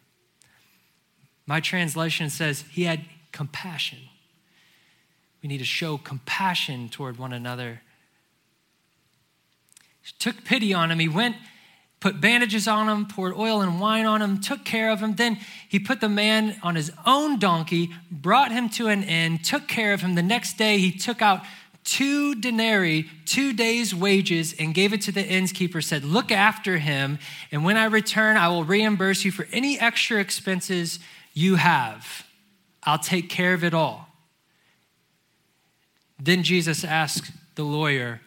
My 1.45 1.59
translation 1.59 2.31
says 2.31 2.65
he 2.71 2.85
had 2.85 3.01
compassion. 3.31 3.99
We 5.43 5.49
need 5.49 5.59
to 5.59 5.65
show 5.65 5.99
compassion 5.99 6.89
toward 6.89 7.19
one 7.19 7.31
another. 7.31 7.83
He 10.01 10.13
took 10.17 10.45
pity 10.45 10.73
on 10.73 10.89
him. 10.89 10.97
He 10.97 11.07
went, 11.07 11.35
put 12.01 12.19
bandages 12.19 12.67
on 12.67 12.89
him, 12.89 13.05
poured 13.05 13.33
oil 13.37 13.61
and 13.61 13.79
wine 13.79 14.05
on 14.05 14.21
him, 14.21 14.41
took 14.41 14.65
care 14.65 14.89
of 14.89 14.99
him. 14.99 15.15
Then 15.15 15.39
he 15.69 15.79
put 15.79 16.01
the 16.01 16.09
man 16.09 16.57
on 16.63 16.75
his 16.75 16.91
own 17.05 17.39
donkey, 17.39 17.91
brought 18.11 18.51
him 18.51 18.67
to 18.69 18.87
an 18.87 19.03
inn, 19.03 19.37
took 19.37 19.67
care 19.67 19.93
of 19.93 20.01
him. 20.01 20.15
The 20.15 20.23
next 20.23 20.57
day, 20.57 20.79
he 20.79 20.91
took 20.91 21.21
out 21.21 21.43
two 21.83 22.35
denarii, 22.35 23.03
two 23.25 23.53
days' 23.53 23.93
wages, 23.93 24.53
and 24.59 24.73
gave 24.73 24.93
it 24.93 25.01
to 25.01 25.11
the 25.11 25.25
innkeeper, 25.25 25.79
said, 25.81 26.03
Look 26.03 26.31
after 26.31 26.79
him, 26.79 27.19
and 27.51 27.63
when 27.63 27.77
I 27.77 27.85
return, 27.85 28.35
I 28.35 28.47
will 28.47 28.63
reimburse 28.63 29.23
you 29.23 29.31
for 29.31 29.47
any 29.51 29.79
extra 29.79 30.19
expenses 30.19 30.99
you 31.33 31.55
have. 31.55 32.25
I'll 32.83 32.99
take 32.99 33.29
care 33.29 33.53
of 33.53 33.63
it 33.63 33.75
all. 33.75 34.07
Then 36.19 36.41
Jesus 36.41 36.83
asked 36.83 37.31
the 37.53 37.63
lawyer, 37.63 38.21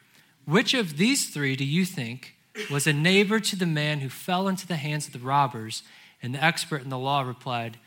Which 0.44 0.74
of 0.74 0.96
these 0.96 1.28
three 1.28 1.56
do 1.56 1.64
you 1.64 1.84
think 1.84 2.34
was 2.70 2.86
a 2.86 2.92
neighbor 2.92 3.40
to 3.40 3.56
the 3.56 3.66
man 3.66 4.00
who 4.00 4.08
fell 4.08 4.48
into 4.48 4.66
the 4.66 4.76
hands 4.76 5.06
of 5.06 5.12
the 5.12 5.18
robbers? 5.18 5.82
And 6.22 6.34
the 6.34 6.42
expert 6.42 6.82
in 6.82 6.88
the 6.88 6.98
law 6.98 7.22
replied, 7.22 7.78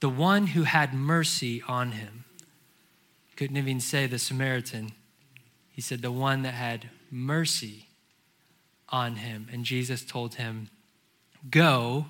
The 0.00 0.08
one 0.08 0.48
who 0.48 0.64
had 0.64 0.94
mercy 0.94 1.62
on 1.68 1.92
him. 1.92 2.24
Couldn't 3.36 3.56
even 3.56 3.80
say 3.80 4.06
the 4.06 4.18
Samaritan. 4.18 4.92
He 5.70 5.80
said, 5.80 6.02
The 6.02 6.10
one 6.10 6.42
that 6.42 6.54
had 6.54 6.90
mercy 7.10 7.86
on 8.88 9.16
him. 9.16 9.48
And 9.52 9.64
Jesus 9.64 10.04
told 10.04 10.34
him, 10.34 10.70
Go 11.50 12.06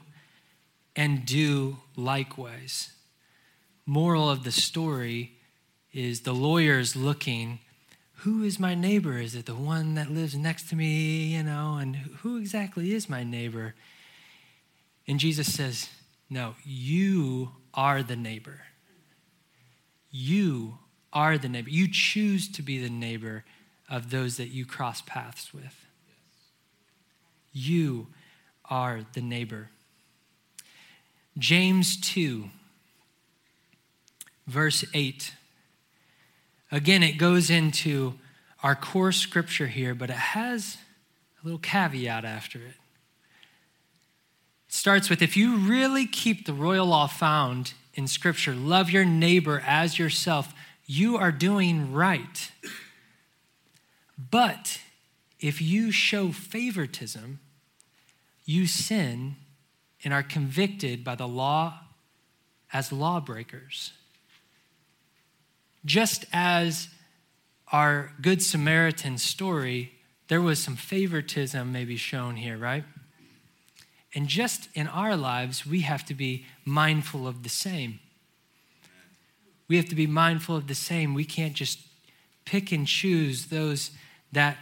and 0.97 1.27
do 1.27 1.79
likewise. 1.97 2.93
Moral 3.85 4.31
of 4.31 4.45
the 4.45 4.53
story 4.53 5.33
is 5.93 6.21
the 6.21 6.35
lawyer's 6.35 6.97
looking 6.97 7.61
who 8.23 8.43
is 8.43 8.59
my 8.59 8.75
neighbor? 8.75 9.19
Is 9.19 9.37
it 9.37 9.47
the 9.47 9.55
one 9.55 9.95
that 9.95 10.11
lives 10.11 10.37
next 10.37 10.69
to 10.71 10.77
me, 10.77 11.37
you 11.37 11.43
know? 11.45 11.77
And 11.81 11.95
who 11.97 12.37
exactly 12.37 12.93
is 12.93 13.09
my 13.09 13.23
neighbor? 13.23 13.75
And 15.07 15.21
Jesus 15.21 15.55
says, 15.55 15.89
No, 16.29 16.57
you 16.65 17.53
are 17.73 18.03
the 18.03 18.17
neighbor. 18.17 18.63
You 20.11 20.79
are 21.13 21.39
the 21.39 21.49
neighbor. 21.49 21.71
You 21.71 21.87
choose 21.91 22.51
to 22.53 22.63
be 22.63 22.83
the 22.83 22.91
neighbor 22.91 23.45
of 23.89 24.11
those 24.11 24.37
that 24.37 24.49
you 24.49 24.67
cross 24.67 25.01
paths 25.01 25.55
with. 25.55 25.87
You 27.53 28.09
are 28.65 29.03
the 29.13 29.23
neighbor. 29.23 29.71
James 31.39 31.97
2, 32.01 32.51
verse 34.49 34.85
8 34.93 35.35
Again, 36.71 37.03
it 37.03 37.19
goes 37.19 37.51
into 37.51 38.15
our 38.63 38.75
core 38.75 39.13
scripture 39.13 39.69
here, 39.69 39.95
but 39.95 40.11
it 40.11 40.17
has 40.17 40.77
a 41.43 41.47
little 41.47 41.59
caveat 41.59 42.25
after 42.25 42.59
it. 42.59 42.75
It 44.67 44.75
starts 44.75 45.09
with 45.09 45.23
if 45.23 45.37
you 45.37 45.57
really 45.57 46.07
keep 46.07 46.45
the 46.45 46.53
royal 46.53 46.87
law 46.87 47.07
found 47.07 47.73
in 47.95 48.07
scripture, 48.07 48.55
love 48.55 48.91
your 48.91 49.05
neighbor 49.05 49.63
as 49.67 49.99
yourself, 49.99 50.53
you 50.87 51.17
are 51.17 51.33
doing 51.33 51.93
right. 51.93 52.53
But 54.31 54.81
if 55.41 55.63
you 55.63 55.91
show 55.91 56.33
favoritism, 56.33 57.41
you 58.45 58.67
sin 58.67 59.37
and 60.05 60.13
are 60.13 60.23
convicted 60.23 61.05
by 61.05 61.15
the 61.15 61.29
law 61.29 61.81
as 62.73 62.93
lawbreakers. 62.93 63.93
Just 65.85 66.25
as 66.33 66.89
our 67.73 68.13
Good 68.21 68.43
Samaritan 68.43 69.19
story, 69.19 69.93
there 70.29 70.41
was 70.41 70.59
some 70.59 70.77
favoritism 70.77 71.73
maybe 71.73 71.97
shown 71.97 72.37
here, 72.37 72.59
right? 72.59 72.85
And 74.15 74.29
just 74.29 74.69
in 74.75 74.89
our 74.89 75.17
lives, 75.17 75.67
we 75.67 75.81
have 75.83 76.05
to 76.07 76.15
be 76.15 76.47
mindful 76.65 77.27
of 77.27 77.43
the 77.43 77.49
same. 77.49 78.01
We 79.69 79.77
have 79.77 79.89
to 79.91 79.95
be 79.95 80.07
mindful 80.07 80.57
of 80.57 80.67
the 80.67 80.75
same. 80.75 81.13
We 81.15 81.25
can't 81.25 81.55
just 81.55 81.81
pick 82.45 82.73
and 82.73 82.87
choose 82.87 83.47
those 83.47 83.91
that 84.33 84.57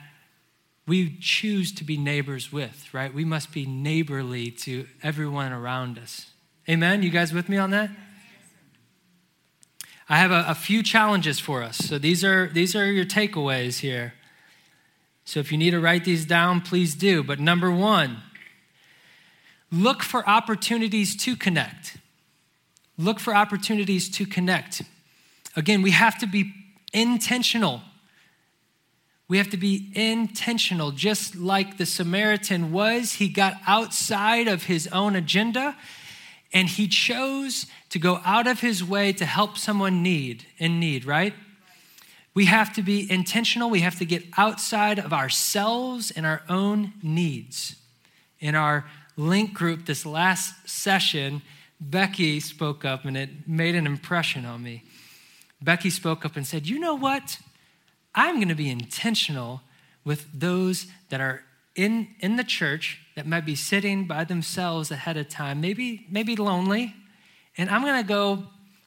we 0.86 1.16
choose 1.20 1.72
to 1.72 1.84
be 1.84 1.96
neighbors 1.96 2.52
with, 2.52 2.92
right? 2.92 3.12
We 3.12 3.24
must 3.24 3.52
be 3.52 3.66
neighborly 3.66 4.50
to 4.52 4.86
everyone 5.02 5.52
around 5.52 5.98
us. 5.98 6.30
Amen? 6.68 7.02
You 7.02 7.10
guys 7.10 7.32
with 7.32 7.48
me 7.48 7.56
on 7.56 7.70
that? 7.70 7.90
I 10.08 10.18
have 10.18 10.30
a, 10.30 10.44
a, 10.48 10.54
few 10.54 10.84
challenges 10.84 11.40
for 11.40 11.62
us. 11.62 11.78
So 11.78 11.98
these 11.98 12.22
are 12.22 12.46
these 12.48 12.76
are 12.76 12.90
your 12.90 13.04
takeaways 13.04 13.80
here. 13.80 14.14
So 15.24 15.40
if 15.40 15.50
you 15.50 15.58
need 15.58 15.72
to 15.72 15.80
write 15.80 16.04
these 16.04 16.24
down, 16.24 16.60
please 16.60 16.94
do. 16.94 17.24
But 17.24 17.40
number 17.40 17.70
one, 17.70 18.18
look 19.72 20.04
for 20.04 20.26
opportunities 20.28 21.16
to 21.24 21.34
connect. 21.34 21.96
Look 22.96 23.18
for 23.18 23.34
opportunities 23.34 24.08
to 24.10 24.26
connect. 24.26 24.82
Again, 25.56 25.82
we 25.82 25.90
have 25.90 26.16
to 26.18 26.26
be 26.26 26.52
intentional. 26.92 27.82
We 29.28 29.38
have 29.38 29.50
to 29.50 29.56
be 29.56 29.90
intentional, 29.94 30.92
just 30.92 31.34
like 31.34 31.78
the 31.78 31.86
Samaritan 31.86 32.70
was. 32.70 33.14
He 33.14 33.28
got 33.28 33.54
outside 33.66 34.46
of 34.46 34.64
his 34.64 34.86
own 34.88 35.16
agenda 35.16 35.76
and 36.56 36.70
he 36.70 36.88
chose 36.88 37.66
to 37.90 37.98
go 37.98 38.18
out 38.24 38.46
of 38.46 38.60
his 38.60 38.82
way 38.82 39.12
to 39.12 39.26
help 39.26 39.58
someone 39.58 40.02
need 40.02 40.46
in 40.56 40.80
need, 40.80 41.04
right? 41.04 41.34
We 42.32 42.46
have 42.46 42.72
to 42.76 42.82
be 42.82 43.12
intentional. 43.12 43.68
We 43.68 43.80
have 43.80 43.98
to 43.98 44.06
get 44.06 44.24
outside 44.38 44.98
of 44.98 45.12
ourselves 45.12 46.10
and 46.10 46.24
our 46.24 46.40
own 46.48 46.94
needs. 47.02 47.76
In 48.40 48.54
our 48.54 48.86
link 49.18 49.52
group 49.52 49.84
this 49.84 50.06
last 50.06 50.66
session, 50.66 51.42
Becky 51.78 52.40
spoke 52.40 52.86
up 52.86 53.04
and 53.04 53.18
it 53.18 53.46
made 53.46 53.74
an 53.74 53.84
impression 53.84 54.46
on 54.46 54.62
me. 54.62 54.82
Becky 55.60 55.90
spoke 55.90 56.24
up 56.24 56.36
and 56.36 56.46
said, 56.46 56.66
You 56.66 56.78
know 56.78 56.94
what? 56.94 57.38
I'm 58.14 58.36
going 58.36 58.48
to 58.48 58.54
be 58.54 58.70
intentional 58.70 59.60
with 60.06 60.26
those 60.32 60.86
that 61.10 61.20
are 61.20 61.42
in, 61.76 62.08
in 62.20 62.36
the 62.36 62.44
church 62.44 63.00
that 63.14 63.26
might 63.26 63.46
be 63.46 63.54
sitting 63.54 64.06
by 64.06 64.24
themselves 64.24 64.90
ahead 64.90 65.16
of 65.16 65.28
time, 65.28 65.60
maybe, 65.60 66.06
maybe 66.10 66.34
lonely, 66.34 66.94
and 67.56 67.70
I'm 67.70 67.82
going 67.82 68.02
to 68.02 68.08
go 68.08 68.44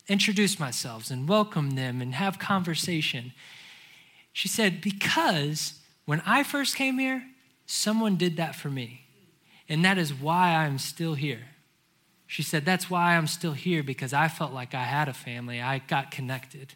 introduce 0.08 0.60
myself 0.60 1.10
and 1.10 1.30
welcome 1.30 1.71
them 1.71 2.02
and 2.02 2.15
have 2.15 2.39
conversation. 2.39 3.32
She 4.34 4.47
said, 4.47 4.82
Because 4.82 5.75
when 6.06 6.21
I 6.25 6.43
first 6.43 6.75
came 6.75 6.97
here, 6.97 7.23
someone 7.65 8.15
did 8.15 8.38
that 8.38 8.56
for 8.56 8.69
me. 8.69 9.06
And 9.67 9.86
that 9.86 9.97
is 9.97 10.13
why 10.13 10.56
I'm 10.56 10.80
still 10.80 11.13
here. 11.13 11.45
She 12.25 12.43
said, 12.43 12.65
That's 12.65 12.89
why 12.89 13.15
I'm 13.15 13.28
still 13.28 13.54
here 13.54 13.84
because 13.84 14.13
I 14.13 14.28
felt 14.28 14.52
like 14.52 14.73
I 14.73 14.84
had 14.84 15.08
a 15.08 15.13
family. 15.13 15.62
I 15.62 15.80
got 15.80 16.12
connected. 16.12 16.73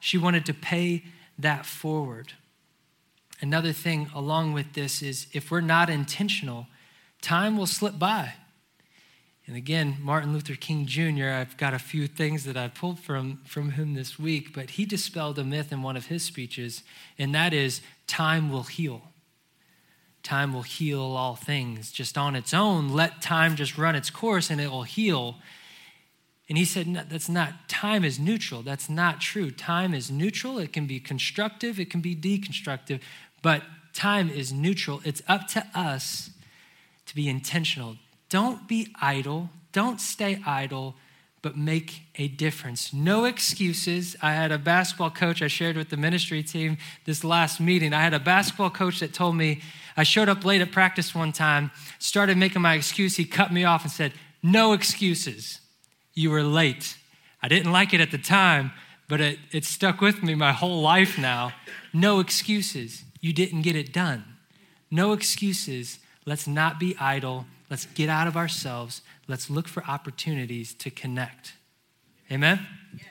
She 0.00 0.18
wanted 0.18 0.46
to 0.46 0.54
pay 0.54 1.04
that 1.38 1.64
forward. 1.64 2.34
Another 3.42 3.72
thing 3.72 4.08
along 4.14 4.52
with 4.52 4.72
this 4.72 5.02
is 5.02 5.26
if 5.32 5.50
we're 5.50 5.60
not 5.60 5.90
intentional, 5.90 6.68
time 7.20 7.58
will 7.58 7.66
slip 7.66 7.98
by. 7.98 8.34
And 9.46 9.56
again, 9.56 9.96
Martin 10.00 10.32
Luther 10.32 10.54
King 10.54 10.86
Jr., 10.86 11.30
I've 11.30 11.56
got 11.56 11.74
a 11.74 11.78
few 11.80 12.06
things 12.06 12.44
that 12.44 12.56
I 12.56 12.68
pulled 12.68 13.00
from, 13.00 13.40
from 13.44 13.72
him 13.72 13.94
this 13.94 14.16
week, 14.16 14.54
but 14.54 14.70
he 14.70 14.86
dispelled 14.86 15.40
a 15.40 15.44
myth 15.44 15.72
in 15.72 15.82
one 15.82 15.96
of 15.96 16.06
his 16.06 16.22
speeches, 16.22 16.84
and 17.18 17.34
that 17.34 17.52
is 17.52 17.80
time 18.06 18.50
will 18.50 18.62
heal. 18.62 19.02
Time 20.22 20.54
will 20.54 20.62
heal 20.62 21.00
all 21.00 21.34
things 21.34 21.90
just 21.90 22.16
on 22.16 22.36
its 22.36 22.54
own. 22.54 22.90
Let 22.90 23.20
time 23.20 23.56
just 23.56 23.76
run 23.76 23.96
its 23.96 24.08
course 24.08 24.50
and 24.50 24.60
it 24.60 24.70
will 24.70 24.84
heal. 24.84 25.38
And 26.48 26.56
he 26.56 26.64
said, 26.64 26.86
no, 26.86 27.02
that's 27.08 27.28
not, 27.28 27.68
time 27.68 28.04
is 28.04 28.20
neutral. 28.20 28.62
That's 28.62 28.88
not 28.88 29.20
true. 29.20 29.50
Time 29.50 29.94
is 29.94 30.12
neutral. 30.12 30.58
It 30.58 30.72
can 30.72 30.86
be 30.86 31.00
constructive, 31.00 31.80
it 31.80 31.90
can 31.90 32.00
be 32.00 32.14
deconstructive. 32.14 33.00
But 33.42 33.62
time 33.92 34.30
is 34.30 34.52
neutral. 34.52 35.02
It's 35.04 35.22
up 35.28 35.48
to 35.48 35.66
us 35.74 36.30
to 37.06 37.14
be 37.14 37.28
intentional. 37.28 37.96
Don't 38.30 38.66
be 38.66 38.94
idle. 39.00 39.50
Don't 39.72 40.00
stay 40.00 40.40
idle, 40.46 40.94
but 41.42 41.56
make 41.56 42.02
a 42.16 42.28
difference. 42.28 42.92
No 42.92 43.24
excuses. 43.24 44.16
I 44.22 44.32
had 44.32 44.52
a 44.52 44.58
basketball 44.58 45.10
coach 45.10 45.42
I 45.42 45.48
shared 45.48 45.76
with 45.76 45.90
the 45.90 45.96
ministry 45.96 46.42
team 46.42 46.78
this 47.04 47.24
last 47.24 47.60
meeting. 47.60 47.92
I 47.92 48.00
had 48.00 48.14
a 48.14 48.20
basketball 48.20 48.70
coach 48.70 49.00
that 49.00 49.12
told 49.12 49.36
me 49.36 49.60
I 49.96 50.04
showed 50.04 50.28
up 50.28 50.44
late 50.44 50.60
at 50.60 50.72
practice 50.72 51.14
one 51.14 51.32
time, 51.32 51.70
started 51.98 52.38
making 52.38 52.62
my 52.62 52.74
excuse. 52.74 53.16
He 53.16 53.24
cut 53.24 53.52
me 53.52 53.64
off 53.64 53.82
and 53.82 53.92
said, 53.92 54.12
No 54.42 54.72
excuses. 54.72 55.60
You 56.14 56.30
were 56.30 56.42
late. 56.42 56.96
I 57.42 57.48
didn't 57.48 57.72
like 57.72 57.92
it 57.92 58.00
at 58.00 58.10
the 58.10 58.18
time, 58.18 58.72
but 59.08 59.20
it, 59.20 59.38
it 59.50 59.64
stuck 59.64 60.00
with 60.00 60.22
me 60.22 60.34
my 60.34 60.52
whole 60.52 60.80
life 60.80 61.18
now. 61.18 61.52
No 61.92 62.20
excuses 62.20 63.04
you 63.22 63.32
didn't 63.32 63.62
get 63.62 63.74
it 63.74 63.90
done. 63.94 64.24
No 64.90 65.14
excuses. 65.14 65.98
Let's 66.26 66.46
not 66.46 66.78
be 66.78 66.94
idle. 67.00 67.46
Let's 67.70 67.86
get 67.86 68.10
out 68.10 68.26
of 68.26 68.36
ourselves. 68.36 69.00
Let's 69.26 69.48
look 69.48 69.66
for 69.66 69.82
opportunities 69.84 70.74
to 70.74 70.90
connect. 70.90 71.54
Amen? 72.30 72.60
Yes. 72.92 73.06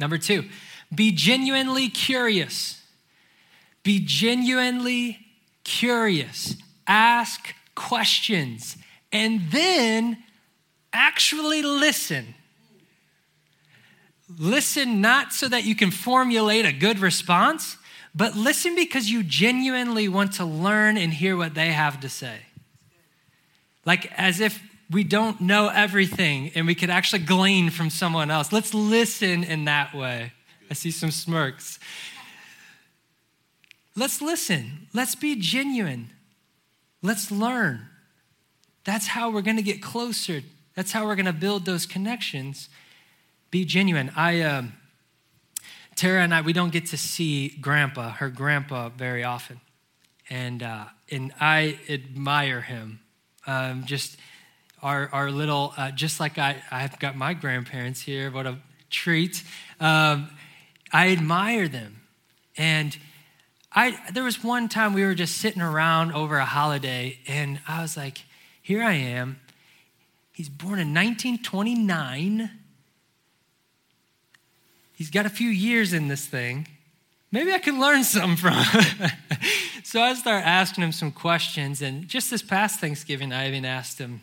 Number 0.00 0.18
two, 0.18 0.46
be 0.92 1.12
genuinely 1.12 1.88
curious. 1.88 2.82
Be 3.84 4.00
genuinely 4.04 5.18
curious. 5.62 6.56
Ask 6.86 7.54
questions 7.76 8.76
and 9.12 9.50
then 9.50 10.18
actually 10.92 11.62
listen. 11.62 12.34
Listen 14.38 15.00
not 15.00 15.32
so 15.32 15.48
that 15.48 15.64
you 15.64 15.76
can 15.76 15.90
formulate 15.90 16.66
a 16.66 16.72
good 16.72 16.98
response, 16.98 17.76
but 18.16 18.34
listen 18.34 18.74
because 18.74 19.10
you 19.10 19.22
genuinely 19.22 20.08
want 20.08 20.32
to 20.34 20.44
learn 20.46 20.96
and 20.96 21.12
hear 21.12 21.36
what 21.36 21.54
they 21.54 21.72
have 21.72 22.00
to 22.00 22.08
say. 22.08 22.38
Like 23.84 24.10
as 24.18 24.40
if 24.40 24.62
we 24.90 25.04
don't 25.04 25.42
know 25.42 25.68
everything 25.68 26.50
and 26.54 26.66
we 26.66 26.74
could 26.74 26.88
actually 26.88 27.18
glean 27.20 27.68
from 27.68 27.90
someone 27.90 28.30
else. 28.30 28.52
Let's 28.52 28.72
listen 28.72 29.44
in 29.44 29.66
that 29.66 29.94
way. 29.94 30.32
I 30.70 30.74
see 30.74 30.90
some 30.90 31.10
smirks. 31.10 31.78
Let's 33.94 34.22
listen. 34.22 34.88
Let's 34.94 35.14
be 35.14 35.36
genuine. 35.36 36.10
Let's 37.02 37.30
learn. 37.30 37.86
That's 38.84 39.08
how 39.08 39.30
we're 39.30 39.42
going 39.42 39.56
to 39.56 39.62
get 39.62 39.82
closer. 39.82 40.42
That's 40.74 40.92
how 40.92 41.04
we're 41.06 41.16
going 41.16 41.26
to 41.26 41.32
build 41.34 41.66
those 41.66 41.84
connections. 41.84 42.70
Be 43.50 43.66
genuine. 43.66 44.10
I. 44.16 44.40
Um, 44.40 44.72
Tara 45.96 46.22
and 46.22 46.34
I, 46.34 46.42
we 46.42 46.52
don't 46.52 46.72
get 46.72 46.86
to 46.86 46.98
see 46.98 47.48
grandpa, 47.48 48.10
her 48.10 48.28
grandpa, 48.28 48.90
very 48.90 49.24
often. 49.24 49.60
and 50.28 50.62
uh, 50.62 50.84
and 51.10 51.32
I 51.40 51.78
admire 51.88 52.60
him. 52.60 53.00
Um, 53.46 53.84
just 53.84 54.16
our 54.82 55.08
our 55.12 55.30
little, 55.30 55.72
uh, 55.76 55.90
just 55.92 56.20
like 56.20 56.38
I 56.38 56.62
I've 56.70 56.98
got 56.98 57.16
my 57.16 57.34
grandparents 57.34 58.02
here. 58.02 58.30
What 58.30 58.46
a 58.46 58.58
treat! 58.90 59.42
Um, 59.80 60.28
I 60.92 61.10
admire 61.12 61.68
them, 61.68 62.02
and 62.56 62.96
I 63.72 63.96
there 64.12 64.24
was 64.24 64.42
one 64.44 64.68
time 64.68 64.92
we 64.92 65.04
were 65.04 65.14
just 65.14 65.38
sitting 65.38 65.62
around 65.62 66.12
over 66.12 66.36
a 66.36 66.44
holiday, 66.44 67.18
and 67.26 67.60
I 67.66 67.82
was 67.82 67.96
like, 67.96 68.18
here 68.60 68.82
I 68.82 68.94
am. 68.94 69.40
He's 70.32 70.50
born 70.50 70.78
in 70.78 70.92
1929. 70.92 72.50
He's 74.96 75.10
got 75.10 75.26
a 75.26 75.30
few 75.30 75.50
years 75.50 75.92
in 75.92 76.08
this 76.08 76.26
thing 76.26 76.66
maybe 77.36 77.52
I 77.52 77.58
can 77.58 77.78
learn 77.78 78.04
something 78.16 78.36
from 78.36 78.54
so 79.82 80.00
I 80.00 80.14
start 80.14 80.44
asking 80.44 80.84
him 80.84 80.92
some 80.92 81.12
questions. 81.12 81.82
And 81.82 82.08
just 82.08 82.30
this 82.30 82.42
past 82.42 82.80
Thanksgiving, 82.80 83.32
I 83.32 83.48
even 83.48 83.64
asked 83.64 83.98
him, 83.98 84.22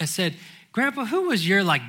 I 0.00 0.06
said, 0.06 0.34
Grandpa, 0.72 1.04
who 1.04 1.28
was 1.28 1.46
your 1.46 1.62
like 1.62 1.82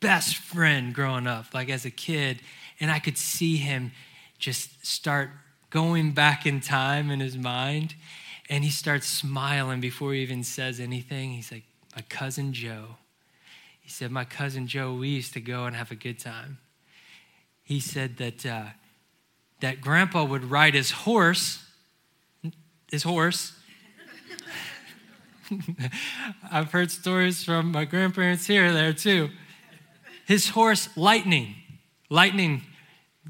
best 0.00 0.36
friend 0.36 0.94
growing 0.94 1.26
up, 1.26 1.54
like 1.54 1.70
as 1.70 1.84
a 1.84 1.90
kid? 1.90 2.40
And 2.80 2.90
I 2.90 2.98
could 2.98 3.16
see 3.16 3.56
him 3.56 3.92
just 4.38 4.84
start 4.86 5.30
going 5.70 6.12
back 6.12 6.46
in 6.46 6.60
time 6.60 7.10
in 7.10 7.20
his 7.20 7.36
mind. 7.36 7.94
And 8.50 8.64
he 8.64 8.70
starts 8.70 9.06
smiling 9.06 9.80
before 9.80 10.12
he 10.12 10.20
even 10.20 10.42
says 10.42 10.80
anything. 10.80 11.30
He's 11.32 11.52
like, 11.52 11.64
My 11.94 12.02
cousin 12.02 12.52
Joe. 12.52 12.96
He 13.80 13.90
said, 13.90 14.10
My 14.10 14.24
cousin 14.24 14.66
Joe, 14.66 14.94
we 14.94 15.08
used 15.08 15.34
to 15.34 15.40
go 15.40 15.64
and 15.64 15.76
have 15.76 15.90
a 15.90 15.96
good 15.96 16.18
time. 16.18 16.58
He 17.68 17.80
said 17.80 18.16
that 18.16 18.46
uh, 18.46 18.64
that 19.60 19.82
grandpa 19.82 20.24
would 20.24 20.50
ride 20.50 20.72
his 20.72 20.90
horse, 20.90 21.62
his 22.90 23.02
horse. 23.02 23.52
I've 26.50 26.72
heard 26.72 26.90
stories 26.90 27.44
from 27.44 27.70
my 27.70 27.84
grandparents 27.84 28.46
here, 28.46 28.72
there 28.72 28.94
too. 28.94 29.28
His 30.26 30.48
horse, 30.48 30.88
Lightning. 30.96 31.56
Lightning, 32.08 32.62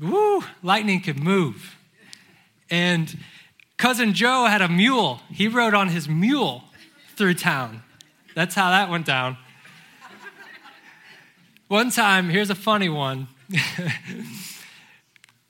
woo, 0.00 0.44
Lightning 0.62 1.00
could 1.00 1.18
move. 1.18 1.74
And 2.70 3.18
cousin 3.76 4.14
Joe 4.14 4.44
had 4.44 4.62
a 4.62 4.68
mule. 4.68 5.20
He 5.32 5.48
rode 5.48 5.74
on 5.74 5.88
his 5.88 6.08
mule 6.08 6.62
through 7.16 7.34
town. 7.34 7.82
That's 8.36 8.54
how 8.54 8.70
that 8.70 8.88
went 8.88 9.04
down. 9.04 9.36
One 11.66 11.90
time, 11.90 12.28
here's 12.28 12.50
a 12.50 12.54
funny 12.54 12.88
one. 12.88 13.26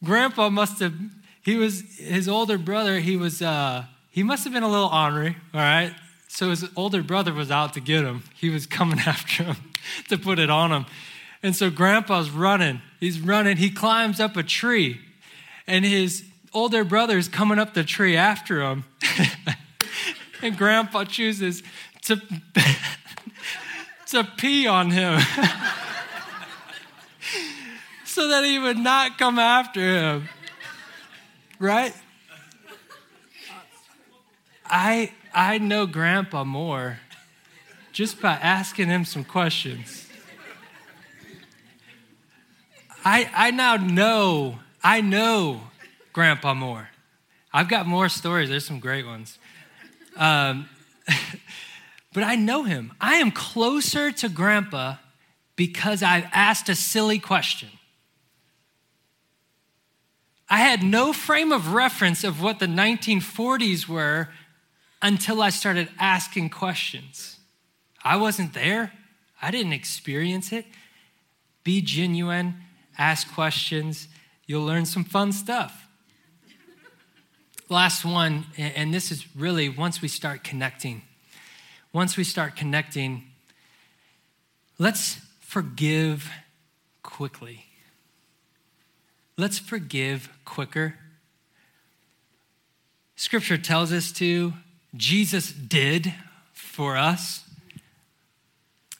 grandpa 0.04 0.48
must 0.48 0.80
have 0.80 0.94
he 1.42 1.56
was 1.56 1.82
his 1.98 2.28
older 2.28 2.58
brother 2.58 3.00
he 3.00 3.16
was 3.16 3.42
uh, 3.42 3.84
he 4.11 4.22
must 4.22 4.44
have 4.44 4.52
been 4.52 4.62
a 4.62 4.68
little 4.68 4.88
ornery 4.88 5.37
all 5.52 5.61
right? 5.61 5.94
So 6.28 6.50
his 6.50 6.64
older 6.76 7.02
brother 7.02 7.32
was 7.32 7.50
out 7.50 7.72
to 7.74 7.80
get 7.80 8.04
him. 8.04 8.22
He 8.34 8.50
was 8.50 8.66
coming 8.66 8.98
after 9.06 9.44
him 9.44 9.56
to 10.08 10.18
put 10.18 10.38
it 10.38 10.50
on 10.50 10.70
him. 10.70 10.87
And 11.42 11.56
so 11.56 11.70
grandpa's 11.70 12.30
running. 12.30 12.82
He's 13.00 13.20
running. 13.20 13.56
He 13.56 13.70
climbs 13.70 14.20
up 14.20 14.37
a 14.37 14.42
tree. 14.42 15.00
And 15.66 15.84
his 15.84 16.24
older 16.52 16.84
brother's 16.84 17.28
coming 17.28 17.58
up 17.58 17.74
the 17.74 17.84
tree 17.84 18.16
after 18.16 18.61
him. 18.62 18.84
And 20.42 20.56
grandpa 20.56 21.04
chooses 21.04 21.62
to 22.02 22.20
to 24.06 24.24
pee 24.37 24.66
on 24.66 24.90
him 24.90 25.20
so 28.18 28.26
that 28.26 28.44
he 28.44 28.59
would 28.59 28.76
not 28.76 29.16
come 29.16 29.38
after 29.38 29.81
him. 29.81 30.28
Right? 31.61 31.94
I, 34.66 35.12
I 35.33 35.59
know 35.59 35.87
Grandpa 35.87 36.42
more 36.42 36.98
just 37.92 38.20
by 38.20 38.33
asking 38.33 38.88
him 38.88 39.04
some 39.04 39.22
questions. 39.22 40.09
I, 43.04 43.31
I 43.33 43.52
now 43.52 43.76
know, 43.76 44.59
I 44.83 45.00
know 45.00 45.61
Grandpa 46.12 46.54
more. 46.54 46.88
I've 47.52 47.68
got 47.68 47.87
more 47.87 48.09
stories, 48.09 48.48
there's 48.48 48.66
some 48.66 48.81
great 48.81 49.07
ones. 49.07 49.38
Um, 50.16 50.68
but 52.12 52.24
I 52.24 52.35
know 52.35 52.64
him. 52.64 52.94
I 53.00 53.14
am 53.14 53.31
closer 53.31 54.11
to 54.11 54.28
Grandpa 54.28 54.96
because 55.54 56.02
I've 56.02 56.26
asked 56.33 56.68
a 56.68 56.74
silly 56.74 57.20
question. 57.20 57.68
I 60.50 60.58
had 60.58 60.82
no 60.82 61.12
frame 61.12 61.52
of 61.52 61.74
reference 61.74 62.24
of 62.24 62.42
what 62.42 62.58
the 62.58 62.66
1940s 62.66 63.87
were 63.87 64.28
until 65.02 65.42
I 65.42 65.50
started 65.50 65.88
asking 65.98 66.50
questions. 66.50 67.38
I 68.02 68.16
wasn't 68.16 68.54
there, 68.54 68.92
I 69.42 69.50
didn't 69.50 69.74
experience 69.74 70.52
it. 70.52 70.64
Be 71.64 71.82
genuine, 71.82 72.56
ask 72.96 73.32
questions, 73.32 74.08
you'll 74.46 74.64
learn 74.64 74.87
some 74.87 75.04
fun 75.04 75.32
stuff. 75.32 75.87
Last 77.68 78.04
one, 78.04 78.46
and 78.56 78.94
this 78.94 79.12
is 79.12 79.26
really 79.37 79.68
once 79.68 80.00
we 80.00 80.08
start 80.08 80.42
connecting. 80.42 81.02
Once 81.92 82.16
we 82.16 82.24
start 82.24 82.56
connecting, 82.56 83.24
let's 84.78 85.18
forgive 85.40 86.30
quickly. 87.02 87.67
Let's 89.38 89.61
forgive 89.61 90.29
quicker. 90.44 90.96
Scripture 93.14 93.57
tells 93.57 93.92
us 93.92 94.11
to, 94.12 94.53
Jesus 94.96 95.53
did 95.53 96.12
for 96.53 96.96
us. 96.96 97.48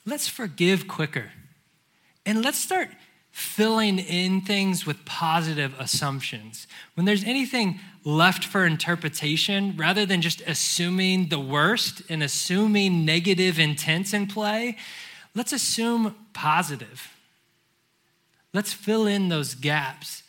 Let's 0.07 0.29
forgive 0.29 0.87
quicker. 0.87 1.33
And 2.25 2.45
let's 2.45 2.59
start 2.59 2.89
filling 3.33 3.99
in 3.99 4.41
things 4.41 4.87
with 4.87 5.05
positive 5.05 5.75
assumptions. 5.77 6.69
When 6.95 7.05
there's 7.05 7.25
anything 7.25 7.81
left 8.05 8.45
for 8.45 8.65
interpretation, 8.65 9.75
rather 9.77 10.07
than 10.07 10.23
just 10.23 10.41
assuming 10.43 11.31
the 11.31 11.41
worst 11.41 12.03
and 12.09 12.23
assuming 12.23 13.05
negative 13.05 13.59
intents 13.59 14.15
in 14.15 14.29
play, 14.29 14.77
let's 15.35 15.53
assume 15.53 16.15
positive. 16.33 17.13
Let's 18.55 18.73
fill 18.73 19.09
in 19.09 19.31
those 19.31 19.55
gaps 19.55 20.23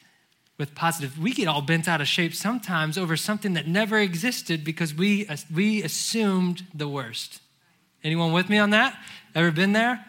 with 0.59 0.75
positive. 0.75 1.17
We 1.17 1.33
get 1.33 1.47
all 1.47 1.61
bent 1.61 1.87
out 1.87 2.01
of 2.01 2.07
shape 2.07 2.35
sometimes 2.35 2.97
over 2.97 3.15
something 3.15 3.53
that 3.53 3.65
never 3.65 3.97
existed 3.97 4.63
because 4.63 4.93
we, 4.93 5.27
we 5.51 5.81
assumed 5.81 6.67
the 6.75 6.87
worst. 6.87 7.41
Anyone 8.03 8.33
with 8.33 8.49
me 8.49 8.59
on 8.59 8.69
that? 8.71 8.99
Ever 9.33 9.51
been 9.51 9.71
there? 9.71 10.05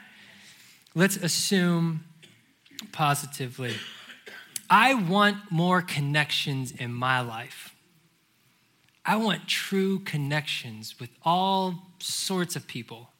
Let's 0.94 1.16
assume 1.16 2.04
positively. 2.90 3.76
I 4.68 4.94
want 4.94 5.36
more 5.50 5.82
connections 5.82 6.72
in 6.72 6.92
my 6.92 7.20
life. 7.20 7.74
I 9.06 9.16
want 9.16 9.46
true 9.46 10.00
connections 10.00 10.98
with 10.98 11.10
all 11.24 11.92
sorts 12.00 12.56
of 12.56 12.66
people. 12.66 13.10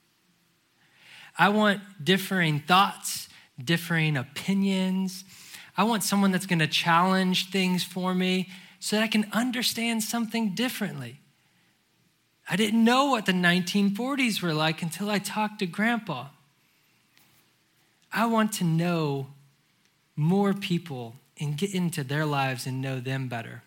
I 1.38 1.49
want 1.49 1.81
differing 2.03 2.61
thoughts, 2.61 3.29
differing 3.62 4.16
opinions, 4.16 5.25
I 5.81 5.83
want 5.83 6.03
someone 6.03 6.31
that's 6.31 6.45
going 6.45 6.59
to 6.59 6.66
challenge 6.66 7.49
things 7.49 7.83
for 7.83 8.14
me 8.14 8.51
so 8.81 8.97
that 8.97 9.03
I 9.03 9.07
can 9.07 9.27
understand 9.33 10.03
something 10.03 10.55
differently. 10.55 11.21
I 12.51 12.57
didn't 12.57 12.85
know 12.85 13.07
what 13.07 13.25
the 13.25 13.33
1940s 13.33 14.43
were 14.43 14.53
like 14.53 14.83
until 14.83 15.09
I 15.09 15.19
talked 15.19 15.61
to 15.61 15.66
grandpa. 15.66 16.27
I 18.12 18.27
want 18.27 18.53
to 18.55 18.64
know 18.64 19.29
more 20.16 20.53
people 20.53 21.14
and 21.40 21.57
get 21.57 21.75
into 21.75 22.05
their 22.05 22.27
lives 22.27 22.66
and 22.66 22.83
know 22.83 23.01
them 23.01 23.29
better. 23.29 23.62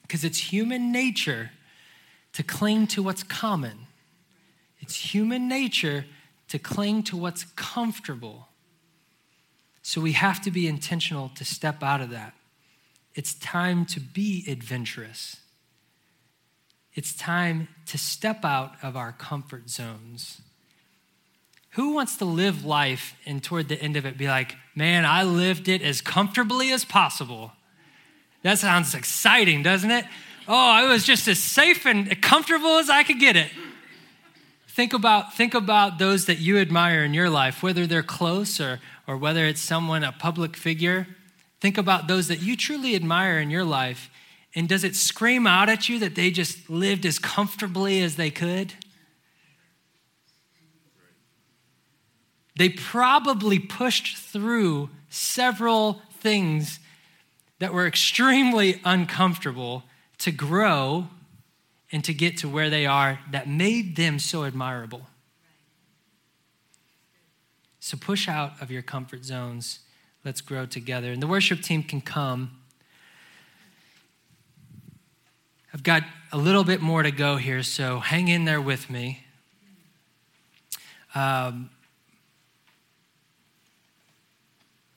Because 0.00 0.24
it's 0.24 0.50
human 0.50 0.90
nature 0.92 1.50
to 2.32 2.42
cling 2.42 2.86
to 2.86 3.02
what's 3.02 3.22
common, 3.22 3.80
it's 4.80 5.12
human 5.12 5.46
nature 5.46 6.06
to 6.48 6.58
cling 6.58 7.02
to 7.02 7.18
what's 7.18 7.44
comfortable. 7.54 8.48
So 9.86 10.00
we 10.00 10.12
have 10.12 10.40
to 10.40 10.50
be 10.50 10.66
intentional 10.66 11.28
to 11.34 11.44
step 11.44 11.82
out 11.82 12.00
of 12.00 12.08
that. 12.08 12.32
It's 13.14 13.34
time 13.34 13.84
to 13.86 14.00
be 14.00 14.42
adventurous. 14.48 15.36
It's 16.94 17.14
time 17.14 17.68
to 17.86 17.98
step 17.98 18.46
out 18.46 18.76
of 18.82 18.96
our 18.96 19.12
comfort 19.12 19.68
zones. 19.68 20.40
Who 21.72 21.92
wants 21.92 22.16
to 22.16 22.24
live 22.24 22.64
life 22.64 23.14
and 23.26 23.44
toward 23.44 23.68
the 23.68 23.78
end 23.78 23.98
of 23.98 24.06
it 24.06 24.16
be 24.16 24.26
like, 24.26 24.56
man, 24.74 25.04
I 25.04 25.22
lived 25.22 25.68
it 25.68 25.82
as 25.82 26.00
comfortably 26.00 26.72
as 26.72 26.86
possible? 26.86 27.52
That 28.42 28.58
sounds 28.58 28.94
exciting, 28.94 29.62
doesn't 29.62 29.90
it? 29.90 30.06
Oh, 30.48 30.82
it 30.82 30.88
was 30.88 31.04
just 31.04 31.28
as 31.28 31.38
safe 31.38 31.84
and 31.84 32.22
comfortable 32.22 32.78
as 32.78 32.88
I 32.88 33.02
could 33.02 33.20
get 33.20 33.36
it. 33.36 33.50
Think 34.66 34.94
about, 34.94 35.34
think 35.34 35.52
about 35.52 35.98
those 35.98 36.24
that 36.24 36.38
you 36.38 36.58
admire 36.58 37.04
in 37.04 37.12
your 37.12 37.28
life, 37.28 37.62
whether 37.62 37.86
they're 37.86 38.02
close 38.02 38.58
or, 38.60 38.80
or 39.06 39.16
whether 39.16 39.44
it's 39.44 39.60
someone, 39.60 40.04
a 40.04 40.12
public 40.12 40.56
figure. 40.56 41.06
Think 41.60 41.78
about 41.78 42.08
those 42.08 42.28
that 42.28 42.42
you 42.42 42.56
truly 42.56 42.94
admire 42.94 43.38
in 43.38 43.50
your 43.50 43.64
life 43.64 44.10
And 44.54 44.68
does 44.68 44.84
it 44.84 44.94
scream 44.94 45.46
out 45.46 45.68
at 45.68 45.88
you 45.88 45.98
that 45.98 46.14
they 46.14 46.30
just 46.30 46.70
lived 46.70 47.04
as 47.04 47.18
comfortably 47.18 48.00
as 48.02 48.16
they 48.16 48.30
could? 48.30 48.74
They 52.56 52.68
probably 52.68 53.58
pushed 53.58 54.16
through 54.16 54.90
several 55.08 56.00
things 56.20 56.78
that 57.58 57.74
were 57.74 57.86
extremely 57.86 58.80
uncomfortable 58.84 59.82
to 60.18 60.30
grow 60.30 61.08
and 61.90 62.04
to 62.04 62.14
get 62.14 62.36
to 62.38 62.48
where 62.48 62.70
they 62.70 62.86
are 62.86 63.18
that 63.32 63.48
made 63.48 63.96
them 63.96 64.20
so 64.20 64.44
admirable. 64.44 65.06
So 67.84 67.98
push 67.98 68.30
out 68.30 68.62
of 68.62 68.70
your 68.70 68.80
comfort 68.80 69.26
zones. 69.26 69.80
Let's 70.24 70.40
grow 70.40 70.64
together. 70.64 71.12
And 71.12 71.20
the 71.20 71.26
worship 71.26 71.60
team 71.60 71.82
can 71.82 72.00
come. 72.00 72.52
I've 75.74 75.82
got 75.82 76.02
a 76.32 76.38
little 76.38 76.64
bit 76.64 76.80
more 76.80 77.02
to 77.02 77.10
go 77.10 77.36
here, 77.36 77.62
so 77.62 77.98
hang 77.98 78.28
in 78.28 78.46
there 78.46 78.62
with 78.62 78.88
me. 78.88 79.26
Um, 81.14 81.68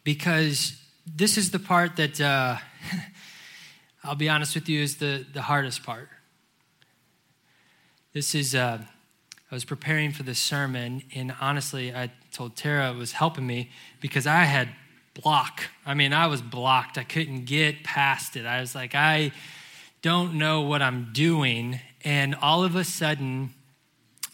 because 0.06 0.82
this 1.06 1.38
is 1.38 1.52
the 1.52 1.60
part 1.60 1.98
that, 1.98 2.22
uh, 2.22 2.56
I'll 4.06 4.16
be 4.16 4.30
honest 4.30 4.56
with 4.56 4.70
you, 4.70 4.82
is 4.82 4.96
the, 4.96 5.26
the 5.34 5.42
hardest 5.42 5.84
part. 5.84 6.08
This 8.14 8.34
is, 8.34 8.56
uh, 8.56 8.82
I 9.52 9.56
was 9.56 9.66
preparing 9.66 10.14
for 10.14 10.24
this 10.24 10.40
sermon, 10.40 11.04
and 11.14 11.36
honestly, 11.42 11.94
I 11.94 12.12
told 12.38 12.56
Tara 12.56 12.94
was 12.94 13.14
helping 13.14 13.48
me 13.48 13.72
because 14.00 14.28
I 14.28 14.44
had 14.44 14.70
block. 15.16 15.64
I 15.88 15.96
mean, 15.96 16.14
I 16.14 16.28
was 16.28 16.42
blocked. 16.42 17.00
I 17.00 17.04
couldn't 17.04 17.46
get 17.46 17.84
past 17.84 18.36
it. 18.36 18.46
I 18.46 18.60
was 18.62 18.76
like, 18.76 18.94
I 18.94 19.32
don't 20.04 20.36
know 20.36 20.62
what 20.62 20.84
I'm 20.84 21.10
doing. 21.14 21.80
And 22.04 22.36
all 22.36 22.64
of 22.64 22.76
a 22.76 22.84
sudden, 22.84 23.56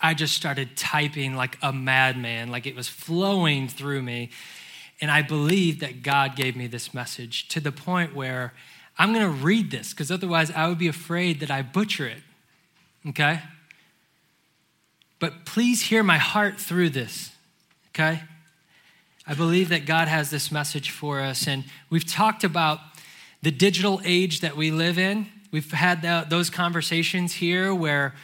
I 0.02 0.14
just 0.14 0.36
started 0.36 0.76
typing 0.76 1.36
like 1.36 1.58
a 1.62 1.72
madman, 1.72 2.52
like 2.52 2.66
it 2.66 2.76
was 2.76 2.90
flowing 2.90 3.70
through 3.70 4.02
me. 4.02 4.30
And 5.00 5.10
I 5.10 5.22
believe 5.22 5.80
that 5.80 6.04
God 6.04 6.36
gave 6.36 6.58
me 6.58 6.68
this 6.68 6.94
message 6.94 7.48
to 7.50 7.62
the 7.62 7.72
point 7.72 8.14
where 8.14 8.54
I'm 8.98 9.14
going 9.14 9.26
to 9.26 9.44
read 9.46 9.72
this 9.72 9.92
because 9.92 10.12
otherwise 10.12 10.52
I 10.52 10.68
would 10.68 10.78
be 10.78 10.90
afraid 10.90 11.40
that 11.40 11.50
I 11.50 11.62
butcher 11.62 12.08
it. 12.08 12.22
Okay? 13.08 13.40
But 15.20 15.46
please 15.46 15.84
hear 15.84 16.04
my 16.04 16.18
heart 16.18 16.60
through 16.60 16.90
this. 16.90 17.33
Okay? 17.94 18.22
I 19.26 19.34
believe 19.36 19.70
that 19.70 19.86
God 19.86 20.08
has 20.08 20.30
this 20.30 20.52
message 20.52 20.90
for 20.90 21.22
us. 21.22 21.48
And 21.48 21.64
we've 21.90 22.06
talked 22.06 22.44
about 22.44 22.80
the 23.42 23.52
digital 23.52 24.02
age 24.04 24.42
that 24.42 24.58
we 24.58 24.72
live 24.72 24.98
in. 24.98 25.28
We've 25.52 25.72
had 25.72 26.02
those 26.30 26.50
conversations 26.50 27.34
here 27.34 27.74
where 27.74 28.16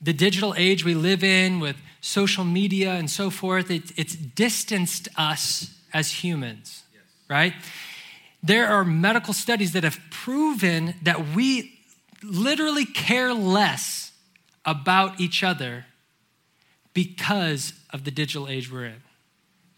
the 0.00 0.12
digital 0.12 0.54
age 0.56 0.84
we 0.84 0.94
live 0.94 1.24
in 1.24 1.58
with 1.58 1.76
social 2.00 2.44
media 2.44 2.92
and 2.92 3.10
so 3.10 3.30
forth, 3.30 3.70
it, 3.70 3.92
it's 3.96 4.14
distanced 4.14 5.08
us 5.16 5.74
as 5.94 6.10
humans, 6.10 6.82
yes. 6.92 7.02
right? 7.28 7.54
There 8.42 8.68
are 8.68 8.84
medical 8.84 9.32
studies 9.32 9.72
that 9.72 9.84
have 9.84 9.98
proven 10.10 10.94
that 11.02 11.34
we 11.34 11.78
literally 12.22 12.84
care 12.84 13.32
less 13.32 14.12
about 14.66 15.18
each 15.18 15.42
other 15.42 15.86
because 16.92 17.72
of 17.90 18.04
the 18.04 18.10
digital 18.10 18.48
age 18.48 18.70
we're 18.70 18.86
in. 18.86 19.02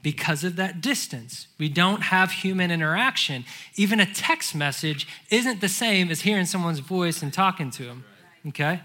Because 0.07 0.45
of 0.45 0.55
that 0.55 0.81
distance, 0.81 1.49
we 1.59 1.69
don't 1.69 2.01
have 2.01 2.31
human 2.31 2.71
interaction. 2.71 3.45
Even 3.75 3.99
a 3.99 4.07
text 4.07 4.55
message 4.55 5.09
isn't 5.33 5.61
the 5.61 5.69
same 5.69 6.13
as 6.13 6.21
hearing 6.21 6.47
someone's 6.47 6.79
voice 6.79 7.25
and 7.25 7.33
talking 7.33 7.73
to 7.73 7.87
them. 7.87 8.05
Okay? 8.47 8.83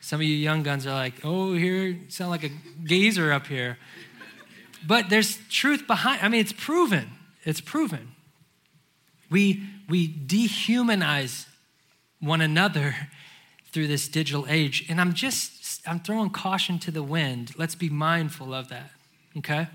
Some 0.00 0.18
of 0.18 0.26
you 0.26 0.34
young 0.34 0.64
guns 0.64 0.88
are 0.88 0.92
like, 0.92 1.20
oh, 1.22 1.52
here, 1.52 2.00
sound 2.08 2.32
like 2.32 2.42
a 2.42 2.50
gazer 2.84 3.32
up 3.32 3.46
here. 3.46 3.78
But 4.84 5.08
there's 5.08 5.38
truth 5.50 5.86
behind, 5.86 6.20
I 6.20 6.28
mean, 6.28 6.40
it's 6.40 6.52
proven. 6.52 7.10
It's 7.44 7.60
proven. 7.60 8.08
We, 9.30 9.62
we 9.88 10.08
dehumanize 10.08 11.46
one 12.18 12.40
another 12.40 12.96
through 13.72 13.86
this 13.86 14.08
digital 14.08 14.46
age. 14.48 14.84
And 14.88 15.00
I'm 15.00 15.12
just, 15.12 15.80
I'm 15.86 16.00
throwing 16.00 16.30
caution 16.30 16.80
to 16.80 16.90
the 16.90 17.04
wind. 17.04 17.52
Let's 17.56 17.76
be 17.76 17.88
mindful 17.88 18.52
of 18.52 18.68
that, 18.70 18.90
okay? 19.36 19.68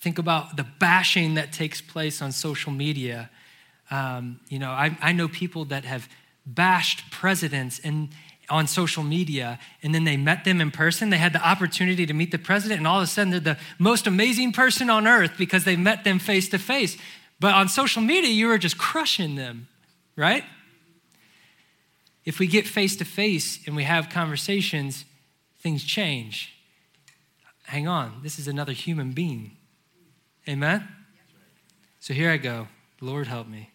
Think 0.00 0.18
about 0.18 0.56
the 0.56 0.64
bashing 0.78 1.34
that 1.34 1.52
takes 1.52 1.80
place 1.80 2.20
on 2.20 2.32
social 2.32 2.72
media. 2.72 3.30
Um, 3.90 4.40
you 4.48 4.58
know, 4.58 4.70
I, 4.70 4.96
I 5.00 5.12
know 5.12 5.28
people 5.28 5.64
that 5.66 5.84
have 5.84 6.08
bashed 6.44 7.10
presidents 7.10 7.80
on 8.48 8.66
social 8.66 9.02
media 9.02 9.58
and 9.82 9.94
then 9.94 10.04
they 10.04 10.16
met 10.16 10.44
them 10.44 10.60
in 10.60 10.70
person. 10.70 11.10
They 11.10 11.16
had 11.16 11.32
the 11.32 11.46
opportunity 11.46 12.06
to 12.06 12.14
meet 12.14 12.30
the 12.30 12.38
president, 12.38 12.78
and 12.78 12.86
all 12.86 12.98
of 12.98 13.04
a 13.04 13.06
sudden 13.06 13.30
they're 13.30 13.40
the 13.40 13.58
most 13.78 14.06
amazing 14.06 14.52
person 14.52 14.90
on 14.90 15.06
earth 15.06 15.32
because 15.36 15.64
they 15.64 15.76
met 15.76 16.04
them 16.04 16.18
face 16.18 16.48
to 16.50 16.58
face. 16.58 16.96
But 17.40 17.54
on 17.54 17.68
social 17.68 18.02
media, 18.02 18.30
you 18.30 18.46
were 18.48 18.58
just 18.58 18.78
crushing 18.78 19.34
them, 19.34 19.68
right? 20.16 20.44
If 22.24 22.38
we 22.38 22.46
get 22.46 22.66
face 22.66 22.96
to 22.96 23.04
face 23.04 23.60
and 23.66 23.76
we 23.76 23.84
have 23.84 24.08
conversations, 24.08 25.04
things 25.60 25.84
change. 25.84 26.52
Hang 27.64 27.88
on, 27.88 28.20
this 28.22 28.38
is 28.38 28.48
another 28.48 28.72
human 28.72 29.12
being. 29.12 29.55
Amen? 30.48 30.86
So 31.98 32.14
here 32.14 32.30
I 32.30 32.36
go. 32.36 32.68
Lord 33.00 33.26
help 33.26 33.48
me. 33.48 33.70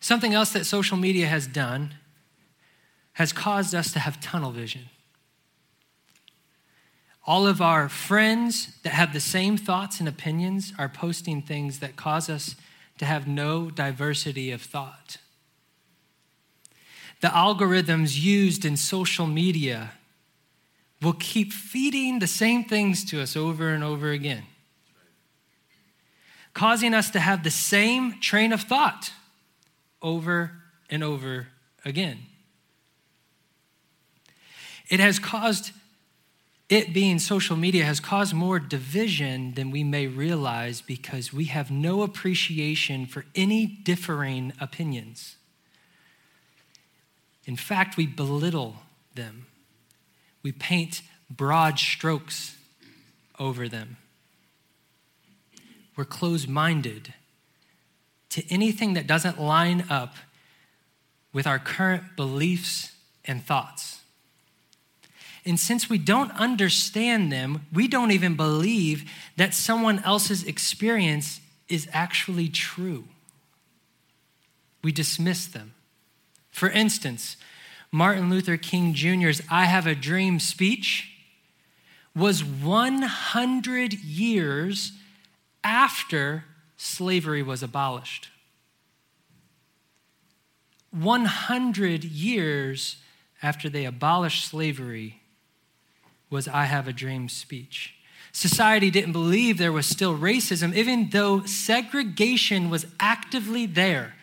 Something 0.00 0.34
else 0.34 0.52
that 0.52 0.66
social 0.66 0.96
media 0.96 1.26
has 1.26 1.46
done 1.46 1.94
has 3.14 3.32
caused 3.32 3.74
us 3.74 3.92
to 3.92 3.98
have 3.98 4.20
tunnel 4.20 4.50
vision. 4.50 4.88
All 7.24 7.46
of 7.46 7.60
our 7.60 7.88
friends 7.88 8.78
that 8.82 8.94
have 8.94 9.12
the 9.12 9.20
same 9.20 9.56
thoughts 9.56 10.00
and 10.00 10.08
opinions 10.08 10.72
are 10.78 10.88
posting 10.88 11.40
things 11.40 11.78
that 11.78 11.94
cause 11.94 12.28
us 12.28 12.56
to 12.98 13.04
have 13.04 13.28
no 13.28 13.70
diversity 13.70 14.50
of 14.50 14.60
thought. 14.60 15.18
The 17.20 17.28
algorithms 17.28 18.20
used 18.20 18.64
in 18.64 18.76
social 18.76 19.26
media 19.26 19.92
will 21.02 21.14
keep 21.14 21.52
feeding 21.52 22.18
the 22.18 22.26
same 22.26 22.64
things 22.64 23.04
to 23.04 23.20
us 23.20 23.36
over 23.36 23.70
and 23.70 23.82
over 23.82 24.10
again, 24.10 24.44
causing 26.54 26.94
us 26.94 27.10
to 27.10 27.20
have 27.20 27.42
the 27.42 27.50
same 27.50 28.20
train 28.20 28.52
of 28.52 28.62
thought 28.62 29.12
over 30.00 30.52
and 30.88 31.02
over 31.02 31.48
again. 31.84 32.18
It 34.88 35.00
has 35.00 35.18
caused, 35.18 35.72
it 36.68 36.92
being 36.92 37.18
social 37.18 37.56
media, 37.56 37.84
has 37.84 37.98
caused 37.98 38.34
more 38.34 38.58
division 38.58 39.54
than 39.54 39.70
we 39.70 39.82
may 39.82 40.06
realize 40.06 40.82
because 40.82 41.32
we 41.32 41.46
have 41.46 41.70
no 41.70 42.02
appreciation 42.02 43.06
for 43.06 43.24
any 43.34 43.64
differing 43.66 44.52
opinions. 44.60 45.36
In 47.46 47.56
fact, 47.56 47.96
we 47.96 48.06
belittle 48.06 48.76
them, 49.14 49.46
we 50.42 50.52
paint 50.52 51.02
broad 51.30 51.78
strokes 51.78 52.56
over 53.38 53.68
them. 53.68 53.96
We're 55.96 56.04
closed 56.04 56.48
minded 56.48 57.14
to 58.30 58.44
anything 58.50 58.94
that 58.94 59.06
doesn't 59.06 59.40
line 59.40 59.84
up 59.90 60.14
with 61.32 61.46
our 61.46 61.58
current 61.58 62.16
beliefs 62.16 62.92
and 63.24 63.44
thoughts. 63.44 64.00
And 65.44 65.58
since 65.58 65.90
we 65.90 65.98
don't 65.98 66.30
understand 66.32 67.32
them, 67.32 67.66
we 67.72 67.88
don't 67.88 68.12
even 68.12 68.36
believe 68.36 69.10
that 69.36 69.54
someone 69.54 69.98
else's 70.04 70.44
experience 70.44 71.40
is 71.68 71.88
actually 71.92 72.48
true. 72.48 73.04
We 74.82 74.92
dismiss 74.92 75.46
them. 75.46 75.74
For 76.50 76.68
instance, 76.68 77.36
Martin 77.92 78.30
Luther 78.30 78.56
King 78.56 78.94
Jr.'s 78.94 79.42
I 79.50 79.66
Have 79.66 79.86
a 79.86 79.94
Dream 79.94 80.40
speech 80.40 81.10
was 82.16 82.42
100 82.42 83.92
years 83.92 84.92
after 85.62 86.44
slavery 86.78 87.42
was 87.42 87.62
abolished. 87.62 88.30
100 90.90 92.04
years 92.04 92.96
after 93.42 93.68
they 93.68 93.84
abolished 93.84 94.46
slavery 94.46 95.20
was 96.30 96.48
I 96.48 96.64
Have 96.64 96.88
a 96.88 96.92
Dream 96.94 97.28
speech. 97.28 97.94
Society 98.32 98.90
didn't 98.90 99.12
believe 99.12 99.58
there 99.58 99.70
was 99.70 99.84
still 99.84 100.16
racism, 100.16 100.74
even 100.74 101.10
though 101.10 101.44
segregation 101.44 102.70
was 102.70 102.86
actively 102.98 103.66
there. 103.66 104.14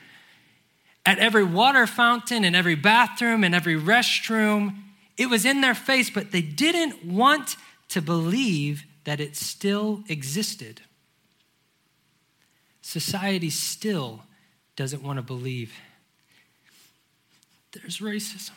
At 1.05 1.19
every 1.19 1.43
water 1.43 1.87
fountain, 1.87 2.43
in 2.43 2.55
every 2.55 2.75
bathroom, 2.75 3.43
in 3.43 3.53
every 3.53 3.75
restroom, 3.75 4.75
it 5.17 5.29
was 5.29 5.45
in 5.45 5.61
their 5.61 5.75
face, 5.75 6.09
but 6.09 6.31
they 6.31 6.41
didn't 6.41 7.05
want 7.05 7.55
to 7.89 8.01
believe 8.01 8.83
that 9.05 9.19
it 9.19 9.35
still 9.35 10.03
existed 10.07 10.81
society 12.89 13.51
still 13.51 14.23
doesn't 14.75 15.03
want 15.03 15.17
to 15.17 15.21
believe 15.21 15.73
there's 17.71 17.99
racism. 17.99 18.51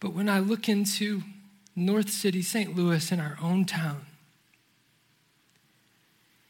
But 0.00 0.14
when 0.14 0.28
I 0.28 0.40
look 0.40 0.68
into 0.68 1.22
North 1.76 2.10
City, 2.10 2.42
St. 2.42 2.74
Louis, 2.74 3.12
in 3.12 3.20
our 3.20 3.38
own 3.40 3.64
town, 3.64 4.06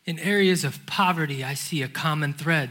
in 0.09 0.19
areas 0.21 0.65
of 0.65 0.87
poverty, 0.87 1.45
I 1.45 1.53
see 1.53 1.83
a 1.83 1.87
common 1.87 2.33
thread. 2.33 2.71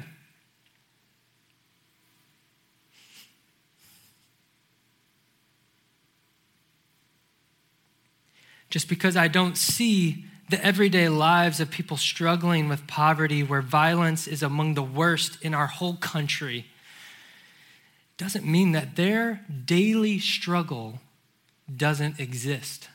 Just 8.72 8.90
because 8.90 9.16
I 9.16 9.28
don't 9.28 9.56
see 9.56 10.26
the 10.50 10.66
everyday 10.66 11.10
lives 11.10 11.60
of 11.60 11.70
people 11.70 11.96
struggling 11.96 12.70
with 12.70 12.88
poverty, 12.88 13.44
where 13.44 13.62
violence 13.62 14.26
is 14.26 14.42
among 14.42 14.74
the 14.74 14.82
worst 14.82 15.38
in 15.44 15.54
our 15.54 15.68
whole 15.68 15.98
country, 15.98 16.66
doesn't 18.18 18.46
mean 18.46 18.72
that 18.72 18.96
their 18.96 19.46
daily 19.64 20.18
struggle 20.18 21.02
doesn't 21.74 22.20
exist. 22.20 22.90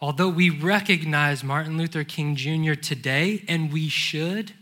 Although 0.00 0.28
we 0.28 0.48
recognize 0.48 1.42
Martin 1.42 1.76
Luther 1.76 2.04
King 2.04 2.36
Jr. 2.36 2.74
today, 2.74 3.44
and 3.48 3.72
we 3.72 3.88
should, 3.88 4.52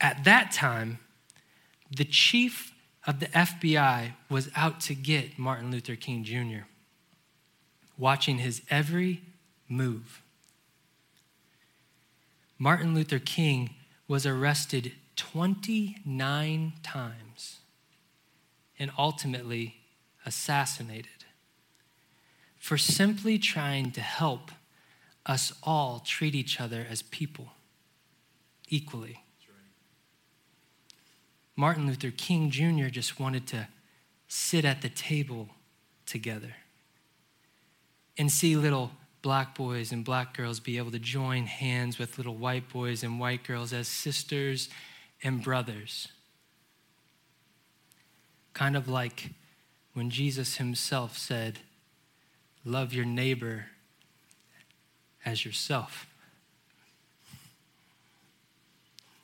at 0.00 0.24
that 0.24 0.50
time, 0.50 0.98
the 1.90 2.04
chief 2.04 2.74
of 3.06 3.20
the 3.20 3.26
FBI 3.26 4.12
was 4.28 4.50
out 4.56 4.80
to 4.80 4.94
get 4.94 5.38
Martin 5.38 5.70
Luther 5.70 5.94
King 5.94 6.24
Jr., 6.24 6.66
watching 7.96 8.38
his 8.38 8.62
every 8.70 9.22
move. 9.68 10.20
Martin 12.58 12.92
Luther 12.94 13.20
King 13.20 13.70
was 14.08 14.26
arrested 14.26 14.92
29 15.14 16.72
times 16.82 17.58
and 18.78 18.90
ultimately 18.98 19.76
assassinated 20.26 21.17
for 22.58 22.76
simply 22.76 23.38
trying 23.38 23.90
to 23.92 24.00
help 24.00 24.50
us 25.26 25.52
all 25.62 26.00
treat 26.00 26.34
each 26.34 26.60
other 26.60 26.86
as 26.88 27.02
people 27.02 27.52
equally. 28.68 29.22
Martin 31.56 31.86
Luther 31.86 32.12
King 32.16 32.50
Jr. 32.50 32.86
just 32.86 33.18
wanted 33.18 33.46
to 33.48 33.68
sit 34.28 34.64
at 34.64 34.80
the 34.80 34.88
table 34.88 35.48
together 36.06 36.54
and 38.16 38.30
see 38.30 38.56
little 38.56 38.92
black 39.22 39.56
boys 39.56 39.90
and 39.90 40.04
black 40.04 40.36
girls 40.36 40.60
be 40.60 40.78
able 40.78 40.90
to 40.90 40.98
join 40.98 41.46
hands 41.46 41.98
with 41.98 42.16
little 42.16 42.36
white 42.36 42.68
boys 42.68 43.02
and 43.02 43.18
white 43.18 43.44
girls 43.44 43.72
as 43.72 43.88
sisters 43.88 44.68
and 45.22 45.42
brothers. 45.42 46.08
Kind 48.54 48.76
of 48.76 48.88
like 48.88 49.30
when 49.94 50.10
Jesus 50.10 50.56
himself 50.56 51.18
said, 51.18 51.58
Love 52.68 52.92
your 52.92 53.06
neighbor 53.06 53.66
as 55.24 55.44
yourself. 55.44 56.06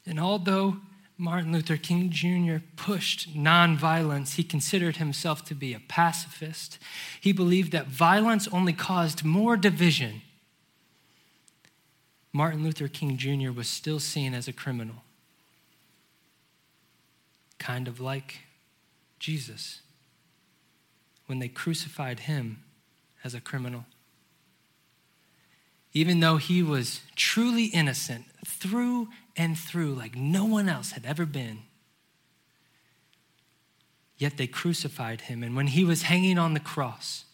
And 0.07 0.18
although 0.18 0.78
Martin 1.16 1.53
Luther 1.53 1.76
King 1.76 2.11
Jr. 2.11 2.57
pushed 2.76 3.36
nonviolence. 3.36 4.34
He 4.34 4.42
considered 4.42 4.97
himself 4.97 5.45
to 5.45 5.55
be 5.55 5.72
a 5.72 5.78
pacifist. 5.78 6.78
He 7.20 7.32
believed 7.32 7.70
that 7.72 7.86
violence 7.86 8.49
only 8.49 8.72
caused 8.72 9.24
more 9.24 9.57
division. 9.57 10.22
Martin 12.32 12.64
Luther 12.64 12.88
King 12.88 13.16
Jr. 13.16 13.53
was 13.53 13.68
still 13.68 14.01
seen 14.01 14.34
as 14.34 14.49
a 14.49 14.53
criminal 14.53 14.97
kind 17.61 17.86
of 17.86 18.01
like 18.01 18.40
Jesus 19.18 19.80
when 21.26 21.38
they 21.38 21.49
crucified 21.49 22.20
him 22.20 22.63
as 23.25 23.35
a 23.35 23.41
criminal. 23.41 23.87
Even 25.93 26.20
though 26.20 26.37
he 26.37 26.62
was 26.62 27.01
truly 27.16 27.66
innocent 27.66 28.27
through 28.47 29.09
and 29.37 29.59
through, 29.59 29.95
like 29.95 30.14
no 30.14 30.45
one 30.45 30.68
else 30.68 30.93
had 30.93 31.07
ever 31.07 31.25
been, 31.25 31.61
yet 34.18 34.37
they 34.37 34.47
crucified 34.47 35.22
him. 35.22 35.43
And 35.43 35.57
when 35.57 35.68
he 35.68 35.85
was 35.85 36.03
hanging 36.03 36.39
on 36.39 36.55
the 36.55 36.61
cross, 36.61 37.25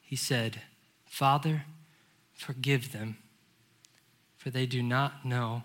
he 0.00 0.16
said, 0.16 0.62
Father, 1.06 1.64
forgive 2.32 2.92
them, 2.92 3.16
for 4.36 4.50
they 4.50 4.66
do 4.66 4.82
not 4.82 5.24
know 5.24 5.64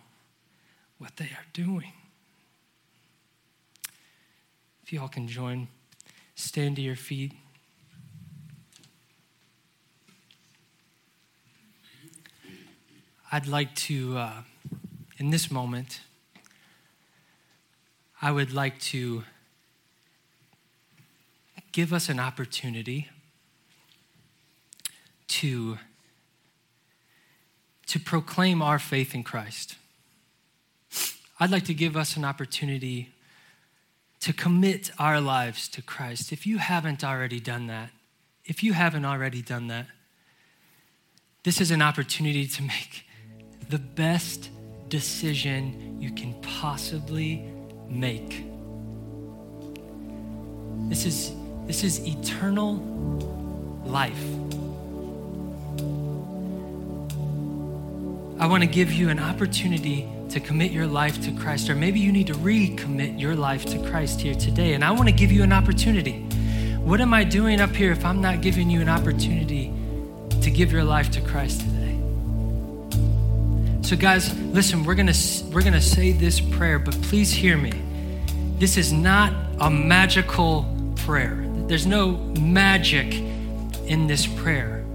what 0.97 1.17
they 1.17 1.25
are 1.25 1.45
doing. 1.53 1.93
If 4.83 4.93
y'all 4.93 5.07
can 5.07 5.27
join, 5.27 5.67
stand 6.35 6.77
to 6.77 6.81
your 6.81 6.95
feet. 6.95 7.33
I'd 13.33 13.47
like 13.47 13.73
to, 13.75 14.17
uh, 14.17 14.33
in 15.17 15.29
this 15.29 15.49
moment, 15.49 16.01
I 18.21 18.29
would 18.29 18.53
like 18.53 18.77
to 18.91 19.23
give 21.71 21.93
us 21.93 22.09
an 22.09 22.19
opportunity 22.19 23.07
to, 25.29 25.77
to 27.85 27.99
proclaim 28.01 28.61
our 28.61 28.77
faith 28.77 29.15
in 29.15 29.23
Christ. 29.23 29.77
I'd 31.39 31.51
like 31.51 31.63
to 31.67 31.73
give 31.73 31.95
us 31.95 32.17
an 32.17 32.25
opportunity 32.25 33.13
to 34.19 34.33
commit 34.33 34.91
our 34.99 35.21
lives 35.21 35.69
to 35.69 35.81
Christ. 35.81 36.33
If 36.33 36.45
you 36.45 36.57
haven't 36.57 37.01
already 37.01 37.39
done 37.39 37.67
that, 37.67 37.91
if 38.43 38.61
you 38.61 38.73
haven't 38.73 39.05
already 39.05 39.41
done 39.41 39.67
that, 39.67 39.87
this 41.43 41.61
is 41.61 41.71
an 41.71 41.81
opportunity 41.81 42.45
to 42.45 42.61
make 42.61 43.05
the 43.71 43.79
best 43.79 44.49
decision 44.89 45.97
you 45.97 46.11
can 46.11 46.33
possibly 46.41 47.49
make. 47.87 48.43
This 50.89 51.05
is, 51.05 51.31
this 51.67 51.85
is 51.85 52.05
eternal 52.05 52.75
life. 53.85 54.21
I 58.41 58.45
want 58.45 58.61
to 58.61 58.67
give 58.67 58.91
you 58.91 59.07
an 59.07 59.19
opportunity 59.19 60.05
to 60.31 60.41
commit 60.41 60.71
your 60.71 60.87
life 60.87 61.21
to 61.23 61.31
Christ, 61.31 61.69
or 61.69 61.75
maybe 61.75 62.01
you 62.01 62.11
need 62.11 62.27
to 62.27 62.33
recommit 62.33 63.17
your 63.17 63.37
life 63.37 63.65
to 63.67 63.79
Christ 63.89 64.19
here 64.19 64.35
today. 64.35 64.73
And 64.73 64.83
I 64.83 64.91
want 64.91 65.07
to 65.07 65.15
give 65.15 65.31
you 65.31 65.43
an 65.43 65.53
opportunity. 65.53 66.23
What 66.83 66.99
am 66.99 67.13
I 67.13 67.23
doing 67.23 67.61
up 67.61 67.73
here 67.73 67.93
if 67.93 68.03
I'm 68.03 68.19
not 68.19 68.41
giving 68.41 68.69
you 68.69 68.81
an 68.81 68.89
opportunity 68.89 69.71
to 70.41 70.51
give 70.51 70.73
your 70.73 70.83
life 70.83 71.09
to 71.11 71.21
Christ 71.21 71.61
today? 71.61 71.80
So, 73.91 73.97
guys, 73.97 74.33
listen, 74.39 74.85
we're 74.85 74.95
gonna 74.95 75.13
we're 75.51 75.63
gonna 75.63 75.81
say 75.81 76.13
this 76.13 76.39
prayer, 76.39 76.79
but 76.79 76.93
please 77.01 77.29
hear 77.29 77.57
me. 77.57 77.73
This 78.57 78.77
is 78.77 78.93
not 78.93 79.33
a 79.59 79.69
magical 79.69 80.65
prayer. 80.95 81.45
There's 81.67 81.85
no 81.85 82.11
magic 82.39 83.13
in 83.87 84.07
this 84.07 84.25
prayer. 84.25 84.85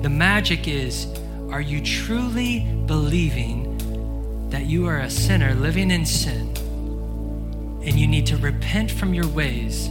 The 0.00 0.08
magic 0.08 0.66
is 0.66 1.08
are 1.50 1.60
you 1.60 1.82
truly 1.82 2.60
believing 2.86 4.48
that 4.48 4.64
you 4.64 4.86
are 4.86 5.00
a 5.00 5.10
sinner 5.10 5.52
living 5.52 5.90
in 5.90 6.06
sin 6.06 6.48
and 7.84 8.00
you 8.00 8.06
need 8.06 8.24
to 8.28 8.38
repent 8.38 8.90
from 8.90 9.12
your 9.12 9.28
ways, 9.28 9.90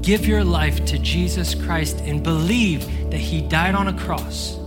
give 0.00 0.26
your 0.26 0.44
life 0.44 0.82
to 0.86 0.98
Jesus 0.98 1.54
Christ, 1.54 1.98
and 1.98 2.22
believe 2.22 2.86
that 3.10 3.20
He 3.20 3.42
died 3.42 3.74
on 3.74 3.88
a 3.88 3.98
cross 3.98 4.57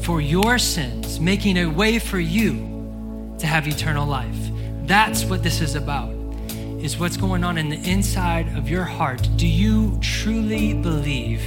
for 0.00 0.20
your 0.20 0.58
sins, 0.58 1.18
making 1.20 1.56
a 1.56 1.66
way 1.66 1.98
for 1.98 2.18
you 2.18 3.34
to 3.38 3.46
have 3.46 3.66
eternal 3.66 4.06
life. 4.06 4.36
That's 4.84 5.24
what 5.24 5.42
this 5.42 5.60
is 5.60 5.74
about. 5.74 6.10
Is 6.80 6.98
what's 6.98 7.16
going 7.16 7.42
on 7.42 7.58
in 7.58 7.68
the 7.68 7.90
inside 7.90 8.56
of 8.56 8.68
your 8.68 8.84
heart. 8.84 9.28
Do 9.36 9.48
you 9.48 9.98
truly 10.00 10.74
believe 10.74 11.42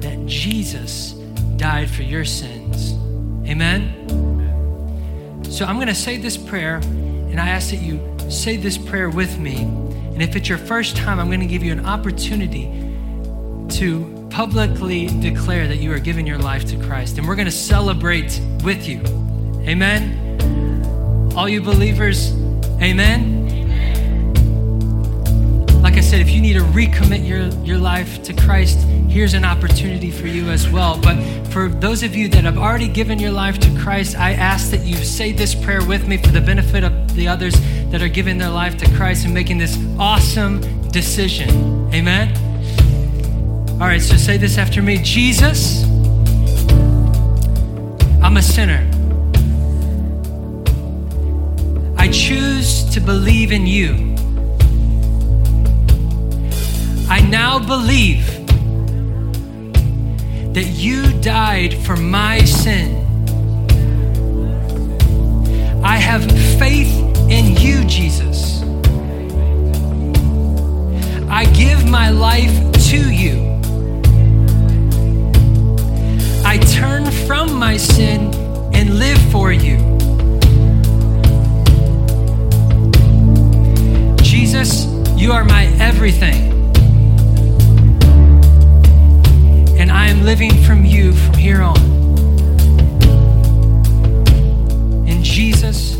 that 0.00 0.24
Jesus 0.26 1.12
died 1.56 1.90
for 1.90 2.02
your 2.02 2.24
sins? 2.24 2.92
Amen. 3.48 5.42
So 5.50 5.64
I'm 5.64 5.76
going 5.76 5.88
to 5.88 5.94
say 5.94 6.16
this 6.16 6.36
prayer, 6.36 6.76
and 6.76 7.40
I 7.40 7.48
ask 7.48 7.70
that 7.70 7.80
you 7.80 8.00
say 8.30 8.56
this 8.56 8.78
prayer 8.78 9.10
with 9.10 9.38
me. 9.38 9.62
And 9.62 10.22
if 10.22 10.36
it's 10.36 10.48
your 10.48 10.58
first 10.58 10.96
time, 10.96 11.18
I'm 11.18 11.26
going 11.26 11.40
to 11.40 11.46
give 11.46 11.62
you 11.62 11.72
an 11.72 11.84
opportunity 11.86 12.64
to 13.78 14.23
publicly 14.34 15.06
declare 15.20 15.68
that 15.68 15.76
you 15.76 15.92
are 15.92 16.00
giving 16.00 16.26
your 16.26 16.38
life 16.38 16.64
to 16.64 16.76
Christ. 16.76 17.18
And 17.18 17.28
we're 17.28 17.36
going 17.36 17.46
to 17.46 17.52
celebrate 17.52 18.40
with 18.64 18.88
you. 18.88 19.00
Amen. 19.60 21.30
All 21.36 21.48
you 21.48 21.62
believers, 21.62 22.32
amen. 22.82 23.44
Like 25.80 25.94
I 25.94 26.00
said, 26.00 26.20
if 26.20 26.30
you 26.30 26.40
need 26.40 26.54
to 26.54 26.64
recommit 26.64 27.24
your, 27.24 27.46
your 27.64 27.78
life 27.78 28.24
to 28.24 28.32
Christ, 28.34 28.80
here's 29.08 29.34
an 29.34 29.44
opportunity 29.44 30.10
for 30.10 30.26
you 30.26 30.50
as 30.50 30.68
well. 30.68 31.00
But 31.00 31.22
for 31.52 31.68
those 31.68 32.02
of 32.02 32.16
you 32.16 32.28
that 32.30 32.42
have 32.42 32.58
already 32.58 32.88
given 32.88 33.20
your 33.20 33.30
life 33.30 33.60
to 33.60 33.78
Christ, 33.78 34.16
I 34.16 34.32
ask 34.32 34.72
that 34.72 34.80
you 34.80 34.96
say 34.96 35.30
this 35.30 35.54
prayer 35.54 35.86
with 35.86 36.08
me 36.08 36.16
for 36.16 36.32
the 36.32 36.40
benefit 36.40 36.82
of 36.82 37.14
the 37.14 37.28
others 37.28 37.54
that 37.92 38.02
are 38.02 38.08
giving 38.08 38.38
their 38.38 38.50
life 38.50 38.76
to 38.78 38.90
Christ 38.96 39.26
and 39.26 39.32
making 39.32 39.58
this 39.58 39.78
awesome 39.96 40.60
decision. 40.88 41.88
Amen? 41.94 42.43
All 43.80 43.88
right, 43.88 44.00
so 44.00 44.16
say 44.16 44.36
this 44.36 44.56
after 44.56 44.80
me 44.80 44.98
Jesus, 44.98 45.82
I'm 48.22 48.36
a 48.36 48.42
sinner. 48.42 48.88
I 51.98 52.08
choose 52.08 52.84
to 52.94 53.00
believe 53.00 53.50
in 53.50 53.66
you. 53.66 54.14
I 57.10 57.20
now 57.20 57.58
believe 57.58 58.24
that 60.54 60.66
you 60.66 61.12
died 61.20 61.74
for 61.74 61.96
my 61.96 62.38
sin. 62.44 63.02
I 65.82 65.96
have 65.96 66.22
faith 66.60 66.94
in 67.28 67.56
you, 67.56 67.84
Jesus. 67.86 68.62
I 71.28 71.44
give 71.56 71.90
my 71.90 72.10
life 72.10 72.72
to 72.90 73.12
you. 73.12 73.53
turn 76.84 77.10
from 77.26 77.58
my 77.58 77.78
sin 77.78 78.20
and 78.74 78.98
live 78.98 79.18
for 79.32 79.50
you. 79.52 79.78
Jesus, 84.22 84.84
you 85.16 85.32
are 85.32 85.44
my 85.44 85.64
everything. 85.80 86.42
And 89.80 89.90
I 89.90 90.08
am 90.08 90.24
living 90.24 90.52
from 90.64 90.84
you 90.84 91.14
from 91.14 91.34
here 91.38 91.62
on. 91.62 91.80
In 95.08 95.22
Jesus' 95.22 95.93